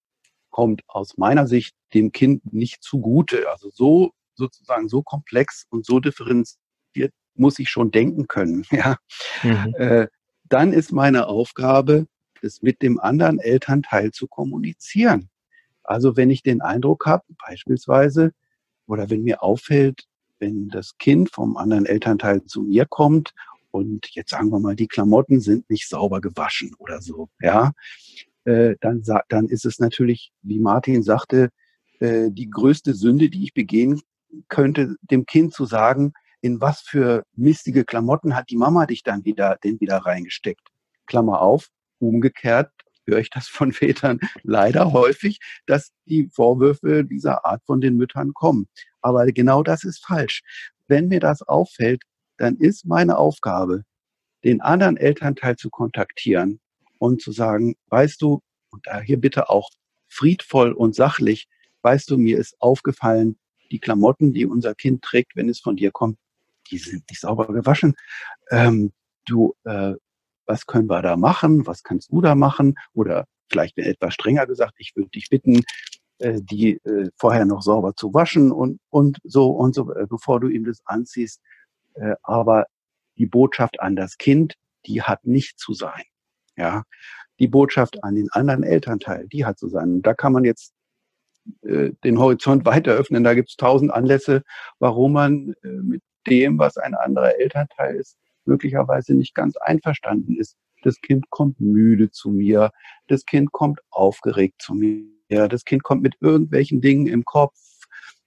kommt 0.50 0.82
aus 0.88 1.18
meiner 1.18 1.48
Sicht 1.48 1.76
dem 1.94 2.12
Kind 2.12 2.54
nicht 2.54 2.84
zugute. 2.84 3.50
Also 3.50 3.70
so 3.70 4.14
sozusagen 4.36 4.90
so 4.90 5.02
komplex 5.04 5.66
und 5.70 5.86
so 5.86 6.00
differenziert 6.00 7.14
muss 7.36 7.60
ich 7.60 7.70
schon 7.70 7.92
denken 7.92 8.28
können. 8.28 8.66
Ja. 8.72 8.98
Mhm. 9.44 9.76
Äh, 9.76 10.08
dann 10.50 10.74
ist 10.74 10.92
meine 10.92 11.28
Aufgabe, 11.28 12.08
es 12.42 12.62
mit 12.62 12.82
dem 12.82 13.00
anderen 13.00 13.40
Elternteil 13.40 14.12
zu 14.12 14.28
kommunizieren. 14.28 15.30
Also 15.84 16.16
wenn 16.16 16.30
ich 16.30 16.44
den 16.44 16.62
Eindruck 16.62 17.06
habe, 17.06 17.24
beispielsweise, 17.48 18.34
oder 18.86 19.10
wenn 19.10 19.24
mir 19.24 19.42
auffällt, 19.42 20.06
wenn 20.40 20.70
das 20.70 20.98
Kind 20.98 21.32
vom 21.32 21.58
anderen 21.58 21.86
Elternteil 21.86 22.44
zu 22.46 22.62
mir 22.62 22.86
kommt 22.86 23.34
und 23.72 24.08
jetzt 24.12 24.32
sagen 24.32 24.50
wir 24.50 24.60
mal, 24.60 24.76
die 24.76 24.88
Klamotten 24.88 25.40
sind 25.40 25.70
nicht 25.70 25.88
sauber 25.88 26.22
gewaschen 26.22 26.74
oder 26.78 27.02
so, 27.02 27.30
ja, 27.40 27.72
äh, 28.46 28.76
dann, 28.82 29.04
dann 29.30 29.48
ist 29.48 29.66
es 29.66 29.80
natürlich, 29.80 30.32
wie 30.42 30.60
Martin 30.60 31.02
sagte, 31.02 31.50
äh, 32.00 32.30
die 32.30 32.50
größte 32.50 32.94
Sünde, 32.94 33.30
die 33.30 33.44
ich 33.44 33.54
begehen 33.54 34.02
könnte, 34.50 34.96
dem 35.02 35.26
Kind 35.26 35.54
zu 35.54 35.66
sagen, 35.66 36.14
in 36.42 36.60
was 36.60 36.82
für 36.82 37.24
mistige 37.36 37.86
Klamotten 37.86 38.36
hat 38.36 38.50
die 38.50 38.58
Mama 38.58 38.86
dich 38.86 39.04
dann 39.04 39.24
wieder, 39.24 39.58
den 39.64 39.80
wieder 39.80 39.98
reingesteckt. 39.98 40.68
Klammer 41.06 41.42
auf, 41.42 41.70
umgekehrt 42.00 42.72
höre 43.06 43.20
ich 43.20 43.30
das 43.30 43.48
von 43.48 43.72
Vätern 43.74 44.20
leider 44.44 44.92
häufig, 44.92 45.40
dass 45.66 45.92
die 46.06 46.30
Vorwürfe 46.34 47.06
dieser 47.06 47.46
Art 47.46 47.64
von 47.66 47.82
den 47.82 47.96
Müttern 47.96 48.34
kommen. 48.34 48.68
Aber 49.02 49.26
genau 49.28 49.64
das 49.64 49.84
ist 49.84 50.06
falsch. 50.06 50.42
Wenn 50.88 51.08
mir 51.08 51.20
das 51.20 51.42
auffällt, 51.42 52.04
dann 52.38 52.58
ist 52.58 52.86
meine 52.86 53.18
Aufgabe, 53.18 53.84
den 54.44 54.62
anderen 54.62 54.98
Elternteil 54.98 55.56
zu 55.56 55.70
kontaktieren 55.70 56.60
und 57.00 57.22
zu 57.22 57.32
sagen, 57.32 57.76
weißt 57.88 58.22
du, 58.22 58.42
und 58.70 58.86
da 58.88 59.00
hier 59.00 59.20
bitte 59.20 59.50
auch 59.50 59.70
friedvoll 60.10 60.74
und 60.74 60.96
sachlich, 60.96 61.48
weißt 61.84 62.10
du, 62.10 62.18
mir 62.18 62.38
ist 62.38 62.56
aufgefallen, 62.60 63.38
die 63.72 63.80
Klamotten, 63.80 64.34
die 64.34 64.46
unser 64.46 64.76
Kind 64.76 65.02
trägt, 65.02 65.36
wenn 65.36 65.50
es 65.50 65.60
von 65.60 65.76
dir 65.76 65.92
kommt, 65.92 66.18
die 66.72 66.78
sind 66.78 67.04
nicht 67.10 67.22
sauber 67.22 67.48
gewaschen. 67.48 67.96
Ähm, 68.52 68.92
du, 69.26 69.56
äh, 69.64 69.94
was 70.46 70.66
können 70.66 70.90
wir 70.90 71.02
da 71.02 71.16
machen? 71.16 71.66
Was 71.68 71.84
kannst 71.84 72.12
du 72.12 72.22
da 72.22 72.36
machen? 72.36 72.76
Oder 72.94 73.26
vielleicht 73.50 73.78
etwas 73.78 74.14
strenger 74.14 74.46
gesagt, 74.46 74.74
ich 74.78 74.96
würde 74.96 75.10
dich 75.10 75.30
bitten, 75.30 75.62
äh, 76.20 76.42
die 76.42 76.78
äh, 76.84 77.10
vorher 77.18 77.46
noch 77.46 77.62
sauber 77.62 77.96
zu 77.96 78.14
waschen 78.14 78.52
und, 78.52 78.80
und 78.90 79.18
so 79.24 79.52
und 79.52 79.76
so, 79.76 79.94
äh, 79.94 80.08
bevor 80.08 80.40
du 80.40 80.48
ihm 80.48 80.66
das 80.66 80.82
anziehst. 80.86 81.42
Äh, 81.96 82.16
aber 82.24 82.66
die 83.18 83.26
Botschaft 83.26 83.80
an 83.80 83.96
das 83.96 84.18
Kind, 84.18 84.56
die 84.86 85.02
hat 85.02 85.26
nicht 85.26 85.60
zu 85.60 85.74
sein. 85.74 86.04
Ja, 86.56 86.84
die 87.40 87.48
Botschaft 87.48 88.04
an 88.04 88.16
den 88.16 88.30
anderen 88.32 88.64
Elternteil, 88.64 89.28
die 89.28 89.46
hat 89.46 89.58
zu 89.58 89.68
sein. 89.68 89.94
Und 89.94 90.02
da 90.04 90.14
kann 90.14 90.34
man 90.34 90.46
jetzt 90.46 90.73
den 91.62 92.20
Horizont 92.20 92.66
weiter 92.66 92.94
öffnen. 92.94 93.24
Da 93.24 93.34
gibt 93.34 93.50
es 93.50 93.56
tausend 93.56 93.92
Anlässe, 93.92 94.44
warum 94.80 95.14
man 95.14 95.54
äh, 95.64 95.68
mit 95.68 96.02
dem, 96.28 96.58
was 96.58 96.78
ein 96.78 96.96
anderer 96.96 97.40
Elternteil 97.40 97.96
ist, 97.96 98.18
möglicherweise 98.46 99.14
nicht 99.14 99.36
ganz 99.36 99.58
einverstanden 99.58 100.38
ist. 100.38 100.58
Das 100.84 101.00
Kind 101.02 101.30
kommt 101.30 101.60
müde 101.60 102.12
zu 102.12 102.30
mir, 102.30 102.72
das 103.08 103.26
Kind 103.26 103.52
kommt 103.52 103.80
aufgeregt 103.90 104.62
zu 104.62 104.74
mir, 104.74 105.48
das 105.50 105.64
Kind 105.66 105.84
kommt 105.84 106.02
mit 106.02 106.16
irgendwelchen 106.20 106.82
Dingen 106.82 107.08
im 107.08 107.26
Kopf 107.26 107.58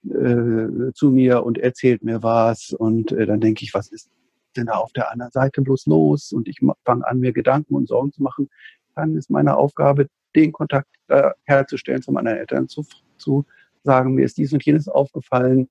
äh, 0.05 0.91
zu 0.93 1.11
mir 1.11 1.43
und 1.43 1.57
erzählt 1.57 2.03
mir 2.03 2.23
was 2.23 2.71
und 2.71 3.11
äh, 3.11 3.25
dann 3.25 3.41
denke 3.41 3.63
ich, 3.63 3.73
was 3.73 3.91
ist 3.91 4.09
denn 4.55 4.67
da 4.67 4.73
auf 4.73 4.91
der 4.93 5.11
anderen 5.11 5.31
Seite 5.31 5.61
bloß 5.61 5.85
los? 5.85 6.31
Und 6.31 6.47
ich 6.47 6.59
fange 6.83 7.07
an, 7.07 7.19
mir 7.19 7.31
Gedanken 7.31 7.75
und 7.75 7.87
Sorgen 7.87 8.11
zu 8.11 8.23
machen. 8.23 8.49
Dann 8.95 9.15
ist 9.15 9.29
meine 9.29 9.55
Aufgabe, 9.55 10.07
den 10.37 10.51
Kontakt 10.51 10.87
äh, 11.07 11.31
herzustellen 11.43 12.01
zu 12.01 12.11
meinen 12.11 12.37
Eltern, 12.37 12.67
zu, 12.67 12.85
zu 13.17 13.45
sagen, 13.83 14.13
mir 14.13 14.25
ist 14.25 14.37
dies 14.37 14.53
und 14.53 14.63
jenes 14.63 14.87
aufgefallen, 14.87 15.69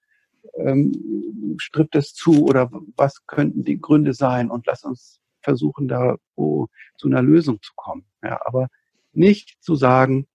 ähm, 0.57 1.57
strippt 1.59 1.97
es 1.97 2.13
zu 2.13 2.45
oder 2.45 2.71
was 2.97 3.27
könnten 3.27 3.65
die 3.65 3.81
Gründe 3.81 4.15
sein 4.15 4.51
und 4.51 4.67
lass 4.67 4.85
uns 4.85 5.21
versuchen, 5.41 5.89
da 5.89 6.17
oh, 6.35 6.67
zu 6.97 7.09
einer 7.09 7.23
Lösung 7.23 7.61
zu 7.63 7.73
kommen. 7.77 8.05
Ja, 8.23 8.41
aber 8.45 8.69
nicht 9.13 9.57
zu 9.61 9.77
sagen, 9.77 10.27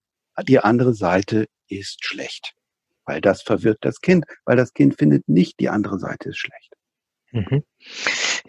die 0.47 0.59
andere 0.59 0.93
Seite 0.93 1.47
ist 1.67 2.05
schlecht, 2.05 2.55
weil 3.05 3.21
das 3.21 3.41
verwirrt 3.41 3.79
das 3.81 4.01
Kind, 4.01 4.25
weil 4.45 4.57
das 4.57 4.73
Kind 4.73 4.97
findet 4.97 5.27
nicht, 5.27 5.59
die 5.59 5.69
andere 5.69 5.99
Seite 5.99 6.29
ist 6.29 6.37
schlecht. 6.37 6.73
Mhm. 7.31 7.63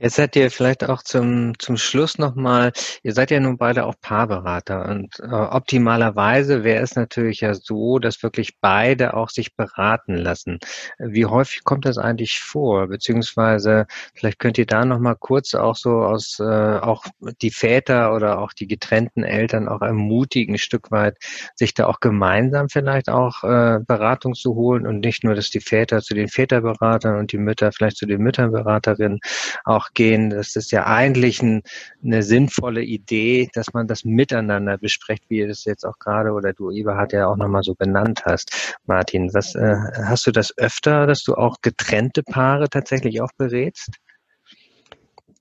Jetzt 0.01 0.17
seid 0.17 0.37
ihr 0.37 0.51
vielleicht 0.51 0.89
auch 0.89 1.03
zum, 1.03 1.59
zum 1.59 1.77
Schluss 1.77 2.19
nochmal, 2.19 2.73
ihr 3.03 3.13
seid 3.13 3.31
ja 3.31 3.41
nun 3.41 3.59
beide 3.59 3.87
auch 3.87 3.95
Paarberater 4.01 4.89
und 4.89 5.21
äh, 5.21 5.27
optimalerweise 5.27 6.65
wäre 6.65 6.83
es 6.83 6.97
natürlich 6.97 7.41
ja 7.41 7.55
so, 7.55 7.99
dass 7.99 8.23
wirklich 8.23 8.59
beide 8.61 9.15
auch 9.15 9.29
sich 9.29 9.55
beraten 9.55 10.17
lassen. 10.17 10.59
Wie 10.99 11.27
häufig 11.27 11.65
kommt 11.65 11.85
das 11.85 11.99
eigentlich 11.99 12.41
vor? 12.41 12.89
Beziehungsweise 12.89 13.87
vielleicht 14.15 14.39
könnt 14.39 14.59
ihr 14.59 14.67
da 14.67 14.85
nochmal 14.85 15.17
kurz 15.17 15.55
auch 15.55 15.77
so 15.77 16.03
aus, 16.03 16.41
äh, 16.41 16.45
auch 16.45 17.05
die 17.41 17.51
Väter 17.51 18.15
oder 18.15 18.39
auch 18.39 18.53
die 18.53 18.67
getrennten 18.67 19.25
Eltern 19.25 19.69
auch 19.69 19.83
ermutigen, 19.83 20.55
ein 20.55 20.59
Stück 20.59 20.91
weit, 20.91 21.17
sich 21.55 21.75
da 21.75 21.87
auch 21.87 22.01
gemeinsam 22.01 22.69
vielleicht 22.69 23.09
auch 23.09 23.45
äh, 23.45 23.81
Beratung 23.87 24.35
zu 24.35 24.55
holen 24.55 24.87
und 24.87 25.01
nicht 25.01 25.25
nur, 25.25 25.35
dass 25.35 25.51
die 25.51 25.61
Väter 25.61 26.01
zu 26.01 26.15
den 26.15 26.29
Väterberatern 26.29 27.19
und 27.19 27.33
die 27.33 27.39
Mütter 27.39 27.73
vielleicht 27.73 27.97
zu 27.97 28.07
den 28.07 28.23
Mütterberaterinnen 28.23 29.21
auch 29.65 29.82
gehen. 29.91 30.31
Das 30.31 30.57
ist 30.57 30.73
ja 30.73 30.87
eigentlich 30.87 31.43
ein, 31.43 31.63
eine 32.05 32.23
sinnvolle 32.23 32.83
Idee, 32.83 33.49
dass 33.55 33.73
man 33.73 33.87
das 33.87 34.05
miteinander 34.05 34.79
bespricht, 34.79 35.25
wie 35.29 35.39
ihr 35.39 35.49
das 35.49 35.65
jetzt 35.65 35.85
auch 35.85 35.99
gerade 35.99 36.33
oder 36.33 36.53
du, 36.53 36.71
Eberhard, 36.71 37.13
ja 37.13 37.27
auch 37.27 37.37
nochmal 37.37 37.63
so 37.63 37.75
benannt 37.75 38.23
hast. 38.25 38.77
Martin, 38.87 39.33
was 39.35 39.55
äh, 39.55 39.77
hast 40.05 40.27
du 40.27 40.31
das 40.33 40.57
öfter, 40.59 41.07
dass 41.07 41.23
du 41.23 41.35
auch 41.35 41.57
getrennte 41.63 42.23
Paare 42.23 42.69
tatsächlich 42.69 43.21
auch 43.21 43.33
berätst? 43.37 43.91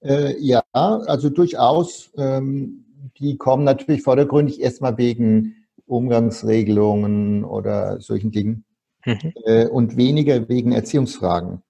Äh, 0.04 0.36
ja, 0.39 0.63
also 0.71 1.30
durchaus. 1.30 2.12
Ähm, 2.17 2.86
die 3.19 3.38
kommen 3.38 3.63
natürlich 3.63 4.04
vordergründig 4.04 4.62
erstmal 4.62 4.97
wegen 4.97 5.56
Umgangsregelungen 5.86 7.43
oder 7.43 7.99
solchen 7.99 8.32
Dingen 8.32 8.63
mhm. 9.06 9.34
äh, 9.45 9.67
und 9.67 9.97
weniger 9.97 10.47
wegen 10.49 10.71
Erziehungsfragen. 10.71 11.62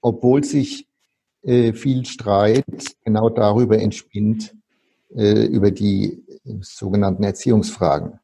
Obwohl 0.00 0.44
sich 0.44 0.88
äh, 1.46 1.72
viel 1.72 2.04
Streit 2.04 2.64
genau 3.04 3.30
darüber 3.30 3.78
entspinnt, 3.78 4.54
äh, 5.14 5.44
über 5.46 5.70
die 5.70 6.24
sogenannten 6.60 7.22
Erziehungsfragen. 7.22 8.18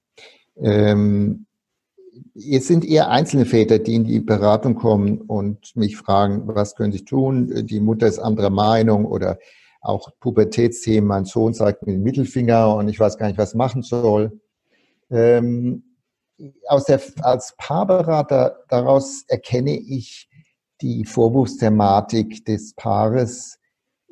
Ähm, 0.57 1.47
es 2.35 2.67
sind 2.67 2.85
eher 2.85 3.11
einzelne 3.11 3.47
Väter, 3.47 3.79
die 3.79 3.95
in 3.95 4.05
die 4.05 4.21
Beratung 4.21 4.75
kommen 4.75 5.21
und 5.21 5.77
mich 5.77 5.97
fragen, 5.97 6.43
was 6.47 6.75
können 6.75 6.93
sie 6.93 7.05
tun? 7.05 7.67
Die 7.67 7.81
Mutter 7.81 8.07
ist 8.07 8.19
anderer 8.19 8.51
Meinung 8.51 9.07
oder 9.07 9.39
auch 9.81 10.11
Pubertätsthemen. 10.21 11.07
Mein 11.07 11.25
Sohn 11.25 11.55
zeigt 11.55 11.87
mir 11.87 11.93
den 11.93 12.03
Mittelfinger 12.03 12.75
und 12.75 12.89
ich 12.89 12.99
weiß 12.99 13.19
gar 13.19 13.27
nicht, 13.29 13.39
was 13.39 13.55
machen 13.55 13.83
soll. 13.83 14.41
Ähm, 15.11 15.85
aus 16.67 16.87
der, 16.87 17.01
als 17.21 17.55
Paarberater 17.57 18.65
daraus 18.69 19.25
erkenne 19.29 19.79
ich 19.79 20.29
die 20.83 21.05
Vorwurfsthematik 21.05 22.45
des 22.45 22.75
Paares 22.75 23.59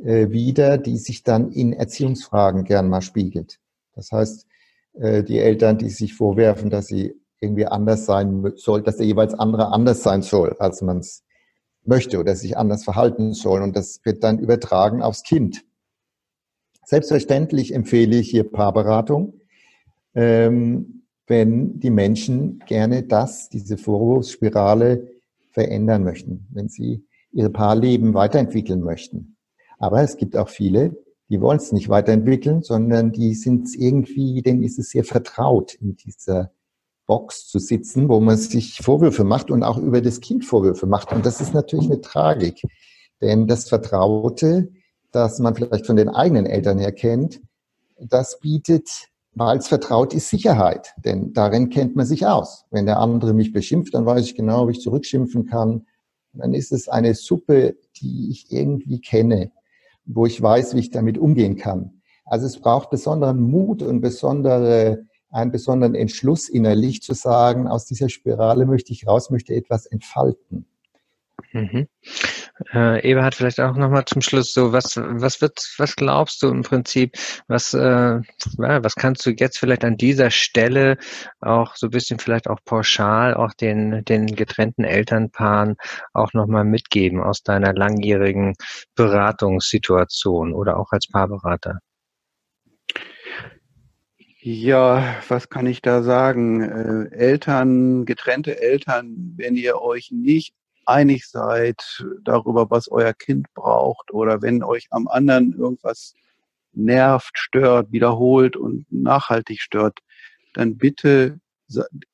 äh, 0.02 0.30
wieder, 0.30 0.78
die 0.78 0.96
sich 0.96 1.22
dann 1.24 1.50
in 1.50 1.72
Erziehungsfragen 1.72 2.64
gern 2.64 2.88
mal 2.88 3.02
spiegelt. 3.02 3.59
Das 3.94 4.12
heißt, 4.12 4.46
äh, 4.94 5.22
die 5.22 5.38
Eltern, 5.38 5.78
die 5.78 5.90
sich 5.90 6.14
vorwerfen, 6.14 6.70
dass 6.70 6.87
sie 6.87 7.14
irgendwie 7.40 7.66
anders 7.66 8.06
sein 8.06 8.52
soll, 8.56 8.83
dass 8.83 8.98
der 8.98 9.06
jeweils 9.06 9.35
andere 9.35 9.72
anders 9.72 10.02
sein 10.02 10.22
soll, 10.22 10.56
als 10.59 10.83
man 10.83 10.98
es 10.98 11.24
möchte 11.85 12.18
oder 12.18 12.37
sich 12.37 12.56
anders 12.56 12.85
verhalten 12.85 13.33
soll. 13.33 13.62
Und 13.62 13.76
das 13.76 14.00
wird 14.04 14.22
dann 14.22 14.38
übertragen 14.38 15.02
aufs 15.02 15.22
Kind. 15.22 15.64
Selbstverständlich 16.85 17.74
empfehle 17.74 18.16
ich 18.16 18.30
hier 18.30 18.50
Paarberatung, 18.50 19.40
ähm, 20.14 21.04
wenn 21.26 21.78
die 21.78 21.90
Menschen 21.90 22.59
gerne 22.66 23.04
das, 23.04 23.48
diese 23.48 23.78
Vorwurfsspirale 23.78 25.19
verändern 25.50 26.04
möchten, 26.04 26.46
wenn 26.50 26.68
sie 26.68 27.04
ihr 27.32 27.48
Paarleben 27.48 28.14
weiterentwickeln 28.14 28.80
möchten. 28.80 29.36
Aber 29.78 30.02
es 30.02 30.16
gibt 30.16 30.36
auch 30.36 30.48
viele, 30.48 30.96
die 31.28 31.40
wollen 31.40 31.58
es 31.58 31.72
nicht 31.72 31.88
weiterentwickeln, 31.88 32.62
sondern 32.62 33.12
die 33.12 33.34
sind 33.34 33.68
irgendwie, 33.76 34.42
denen 34.42 34.62
ist 34.62 34.78
es 34.78 34.90
sehr 34.90 35.04
vertraut, 35.04 35.74
in 35.74 35.96
dieser 35.96 36.50
Box 37.06 37.48
zu 37.48 37.58
sitzen, 37.58 38.08
wo 38.08 38.20
man 38.20 38.36
sich 38.36 38.78
Vorwürfe 38.82 39.24
macht 39.24 39.50
und 39.50 39.62
auch 39.62 39.78
über 39.78 40.00
das 40.00 40.20
Kind 40.20 40.44
Vorwürfe 40.44 40.86
macht. 40.86 41.12
Und 41.12 41.24
das 41.26 41.40
ist 41.40 41.54
natürlich 41.54 41.86
eine 41.86 42.00
Tragik. 42.00 42.62
Denn 43.20 43.46
das 43.46 43.68
Vertraute, 43.68 44.72
das 45.12 45.38
man 45.38 45.54
vielleicht 45.54 45.86
von 45.86 45.96
den 45.96 46.08
eigenen 46.08 46.46
Eltern 46.46 46.78
her 46.78 46.92
kennt, 46.92 47.40
das 47.98 48.40
bietet 48.40 49.10
weil 49.35 49.59
es 49.59 49.69
vertraut 49.69 50.12
ist 50.12 50.29
Sicherheit, 50.29 50.95
denn 51.05 51.33
darin 51.33 51.71
kennt 51.71 51.97
man 51.97 52.07
sich 52.07 52.27
aus. 52.27 52.66
Wenn 52.71 52.87
der 52.87 52.99
andere 52.99 53.33
mich 53.33 53.53
beschimpft, 53.53 53.95
dann 53.95 54.07
weiß 54.07 54.25
ich 54.25 54.35
genau, 54.35 54.69
wie 54.69 54.73
ich 54.73 54.81
zurückschimpfen 54.81 55.47
kann. 55.47 55.87
Dann 56.33 56.55
ist 56.55 56.73
es 56.73 56.88
eine 56.88 57.14
Suppe, 57.14 57.77
die 58.01 58.31
ich 58.31 58.51
irgendwie 58.51 59.01
kenne, 59.01 59.53
wo 60.05 60.27
ich 60.27 60.40
weiß, 60.40 60.75
wie 60.75 60.81
ich 60.81 60.90
damit 60.90 61.19
umgehen 61.19 61.57
kann. 61.57 62.03
Also 62.25 62.47
es 62.47 62.61
braucht 62.61 62.90
besonderen 62.90 63.40
Mut 63.40 63.83
und 63.83 64.01
besondere, 64.01 65.07
einen 65.31 65.53
besonderen 65.53 65.95
Entschluss 65.95 66.49
innerlich 66.49 67.03
zu 67.03 67.14
sagen, 67.14 67.69
aus 67.69 67.87
dieser 67.87 68.09
Spirale 68.09 68.66
möchte 68.66 68.93
ich 68.93 69.07
raus, 69.07 69.31
möchte 69.31 69.55
etwas 69.55 69.87
entfalten. 69.87 70.66
Mhm. 71.53 71.88
Äh, 72.73 73.09
Eberhard, 73.09 73.35
vielleicht 73.35 73.61
auch 73.61 73.75
nochmal 73.77 74.05
zum 74.05 74.20
Schluss 74.20 74.53
so, 74.53 74.73
was, 74.73 74.96
was 74.96 75.40
wird, 75.40 75.59
was 75.79 75.96
glaubst 75.96 76.42
du 76.42 76.49
im 76.49 76.62
Prinzip, 76.62 77.16
was, 77.49 77.73
äh, 77.75 78.20
was 78.57 78.94
kannst 78.94 79.25
du 79.25 79.31
jetzt 79.31 79.59
vielleicht 79.59 79.85
an 79.85 79.96
dieser 79.96 80.31
Stelle 80.31 80.99
auch 81.40 81.75
so 81.77 81.87
ein 81.87 81.90
bisschen 81.90 82.18
vielleicht 82.18 82.49
auch 82.49 82.61
pauschal 82.64 83.35
auch 83.35 83.55
den, 83.55 84.05
den 84.05 84.27
getrennten 84.27 84.85
Elternpaaren 84.85 85.77
auch 86.12 86.33
nochmal 86.35 86.64
mitgeben 86.64 87.23
aus 87.23 87.42
deiner 87.42 87.73
langjährigen 87.73 88.55
Beratungssituation 88.94 90.53
oder 90.53 90.79
auch 90.79 90.92
als 90.92 91.09
Paarberater? 91.09 91.79
Ja, 94.42 95.16
was 95.29 95.51
kann 95.51 95.66
ich 95.66 95.83
da 95.83 96.03
sagen? 96.03 96.62
Äh, 96.62 97.14
Eltern, 97.14 98.07
getrennte 98.07 98.61
Eltern, 98.61 99.35
wenn 99.37 99.55
ihr 99.55 99.83
euch 99.83 100.11
nicht 100.11 100.55
einig 100.90 101.29
seid 101.29 102.05
darüber, 102.22 102.70
was 102.70 102.88
euer 102.90 103.14
Kind 103.14 103.46
braucht 103.55 104.12
oder 104.12 104.42
wenn 104.42 104.62
euch 104.62 104.88
am 104.90 105.09
anderen 105.09 105.55
irgendwas 105.55 106.14
nervt, 106.72 107.38
stört, 107.38 107.92
wiederholt 107.92 108.57
und 108.57 108.87
nachhaltig 108.90 109.61
stört, 109.61 109.98
dann 110.55 110.76
bitte 110.76 111.40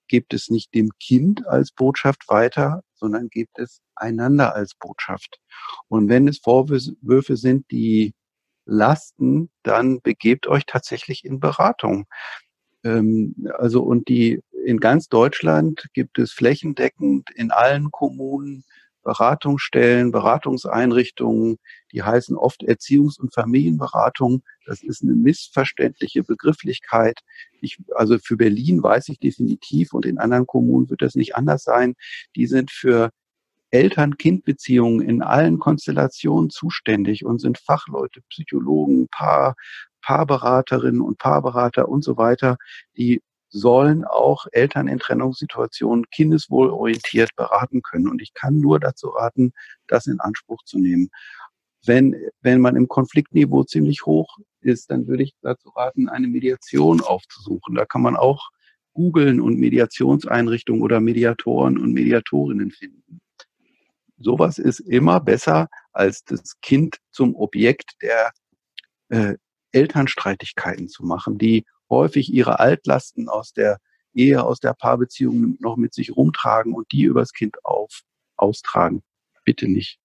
gebt 0.08 0.34
es 0.34 0.50
nicht 0.50 0.74
dem 0.74 0.90
Kind 1.00 1.46
als 1.46 1.72
Botschaft 1.72 2.28
weiter, 2.28 2.82
sondern 2.94 3.28
gebt 3.28 3.58
es 3.58 3.80
einander 3.94 4.54
als 4.54 4.74
Botschaft. 4.74 5.40
Und 5.88 6.08
wenn 6.08 6.28
es 6.28 6.38
Vorwürfe 6.38 7.36
sind, 7.36 7.70
die 7.70 8.14
lasten, 8.66 9.50
dann 9.62 10.00
begebt 10.02 10.46
euch 10.46 10.66
tatsächlich 10.66 11.24
in 11.24 11.40
Beratung. 11.40 12.06
Ähm, 12.84 13.34
also 13.58 13.82
und 13.82 14.08
die 14.08 14.42
in 14.66 14.80
ganz 14.80 15.08
Deutschland 15.08 15.86
gibt 15.94 16.18
es 16.18 16.32
flächendeckend 16.32 17.30
in 17.30 17.52
allen 17.52 17.92
Kommunen 17.92 18.64
Beratungsstellen, 19.04 20.10
Beratungseinrichtungen, 20.10 21.58
die 21.92 22.02
heißen 22.02 22.36
oft 22.36 22.64
Erziehungs- 22.64 23.20
und 23.20 23.32
Familienberatung. 23.32 24.42
Das 24.66 24.82
ist 24.82 25.04
eine 25.04 25.12
missverständliche 25.12 26.24
Begrifflichkeit. 26.24 27.20
Ich, 27.60 27.78
also 27.94 28.18
für 28.18 28.36
Berlin 28.36 28.82
weiß 28.82 29.08
ich 29.10 29.20
definitiv 29.20 29.92
und 29.92 30.04
in 30.04 30.18
anderen 30.18 30.48
Kommunen 30.48 30.90
wird 30.90 31.02
das 31.02 31.14
nicht 31.14 31.36
anders 31.36 31.62
sein. 31.62 31.94
Die 32.34 32.48
sind 32.48 32.72
für 32.72 33.10
Eltern-Kind-Beziehungen 33.70 35.00
in 35.08 35.22
allen 35.22 35.60
Konstellationen 35.60 36.50
zuständig 36.50 37.24
und 37.24 37.40
sind 37.40 37.58
Fachleute, 37.58 38.22
Psychologen, 38.30 39.06
Paar, 39.12 39.54
Paarberaterinnen 40.02 41.00
und 41.00 41.18
Paarberater 41.18 41.88
und 41.88 42.02
so 42.02 42.16
weiter, 42.16 42.56
die 42.96 43.22
sollen 43.48 44.04
auch 44.04 44.46
Eltern 44.52 44.88
in 44.88 44.98
Trennungssituationen 44.98 46.08
kindeswohlorientiert 46.10 47.34
beraten 47.36 47.82
können. 47.82 48.08
Und 48.08 48.20
ich 48.20 48.34
kann 48.34 48.60
nur 48.60 48.80
dazu 48.80 49.08
raten, 49.08 49.52
das 49.86 50.06
in 50.06 50.20
Anspruch 50.20 50.62
zu 50.64 50.78
nehmen. 50.78 51.10
Wenn, 51.84 52.16
wenn 52.40 52.60
man 52.60 52.76
im 52.76 52.88
Konfliktniveau 52.88 53.62
ziemlich 53.62 54.04
hoch 54.04 54.38
ist, 54.60 54.90
dann 54.90 55.06
würde 55.06 55.22
ich 55.22 55.34
dazu 55.42 55.68
raten, 55.70 56.08
eine 56.08 56.26
Mediation 56.26 57.00
aufzusuchen. 57.00 57.76
Da 57.76 57.84
kann 57.84 58.02
man 58.02 58.16
auch 58.16 58.50
googeln 58.92 59.40
und 59.40 59.58
Mediationseinrichtungen 59.58 60.82
oder 60.82 61.00
Mediatoren 61.00 61.78
und 61.78 61.92
Mediatorinnen 61.92 62.70
finden. 62.72 63.20
Sowas 64.18 64.58
ist 64.58 64.80
immer 64.80 65.20
besser, 65.20 65.68
als 65.92 66.24
das 66.24 66.58
Kind 66.60 66.96
zum 67.10 67.36
Objekt 67.36 67.92
der 68.02 68.32
äh, 69.10 69.34
Elternstreitigkeiten 69.72 70.88
zu 70.88 71.04
machen, 71.04 71.36
die 71.36 71.64
häufig 71.90 72.32
ihre 72.32 72.58
Altlasten 72.60 73.28
aus 73.28 73.52
der 73.52 73.78
Ehe, 74.14 74.42
aus 74.42 74.60
der 74.60 74.74
Paarbeziehung 74.74 75.56
noch 75.60 75.76
mit 75.76 75.94
sich 75.94 76.16
rumtragen 76.16 76.74
und 76.74 76.90
die 76.92 77.02
übers 77.02 77.32
Kind 77.32 77.64
auf, 77.64 78.02
austragen. 78.36 79.02
Bitte 79.44 79.68
nicht. 79.68 79.98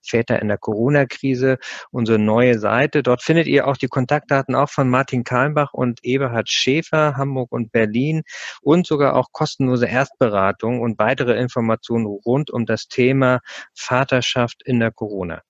Väter 0.05 0.41
in 0.41 0.49
der 0.49 0.57
Corona-Krise, 0.57 1.59
unsere 1.91 2.19
neue 2.19 2.59
Seite. 2.59 3.03
Dort 3.03 3.23
findet 3.23 3.47
ihr 3.47 3.67
auch 3.67 3.77
die 3.77 3.87
Kontaktdaten 3.87 4.53
auch 4.53 4.69
von 4.69 4.89
Martin 4.89 5.23
Kalmbach 5.23 5.73
und 5.73 6.03
Eberhard 6.03 6.49
Schäfer 6.49 7.20
Hamburg 7.21 7.51
und 7.51 7.71
Berlin 7.71 8.23
und 8.61 8.85
sogar 8.85 9.15
auch 9.15 9.27
kostenlose 9.31 9.85
Erstberatung 9.85 10.81
und 10.81 10.99
weitere 10.99 11.39
Informationen 11.39 12.05
rund 12.05 12.51
um 12.51 12.65
das 12.65 12.87
Thema 12.87 13.39
Vaterschaft 13.73 14.61
in 14.65 14.79
der 14.79 14.91
Corona. 14.91 15.41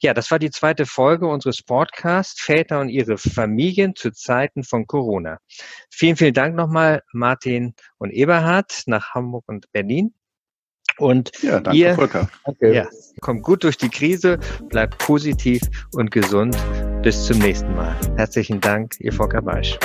Ja, 0.00 0.14
das 0.14 0.30
war 0.30 0.38
die 0.38 0.50
zweite 0.50 0.86
Folge 0.86 1.26
unseres 1.26 1.62
Podcasts 1.62 2.40
Väter 2.40 2.80
und 2.80 2.88
ihre 2.88 3.18
Familien 3.18 3.94
zu 3.94 4.10
Zeiten 4.10 4.64
von 4.64 4.86
Corona. 4.86 5.38
Vielen, 5.90 6.16
vielen 6.16 6.34
Dank 6.34 6.56
nochmal 6.56 7.02
Martin 7.12 7.74
und 7.98 8.10
Eberhard 8.10 8.82
nach 8.86 9.14
Hamburg 9.14 9.44
und 9.46 9.70
Berlin. 9.72 10.14
Und 10.98 11.30
ja, 11.42 11.60
danke, 11.60 11.78
ihr 11.78 11.94
Volker. 11.94 12.28
Danke. 12.44 12.74
Ja, 12.74 12.88
kommt 13.20 13.42
gut 13.42 13.64
durch 13.64 13.76
die 13.76 13.88
Krise, 13.88 14.38
bleibt 14.68 14.98
positiv 14.98 15.62
und 15.92 16.10
gesund. 16.10 16.56
Bis 17.02 17.24
zum 17.24 17.38
nächsten 17.38 17.74
Mal. 17.74 17.96
Herzlichen 18.16 18.60
Dank, 18.60 18.96
ihr 19.00 19.12
Volker 19.12 19.40
Beisch. 19.40 19.78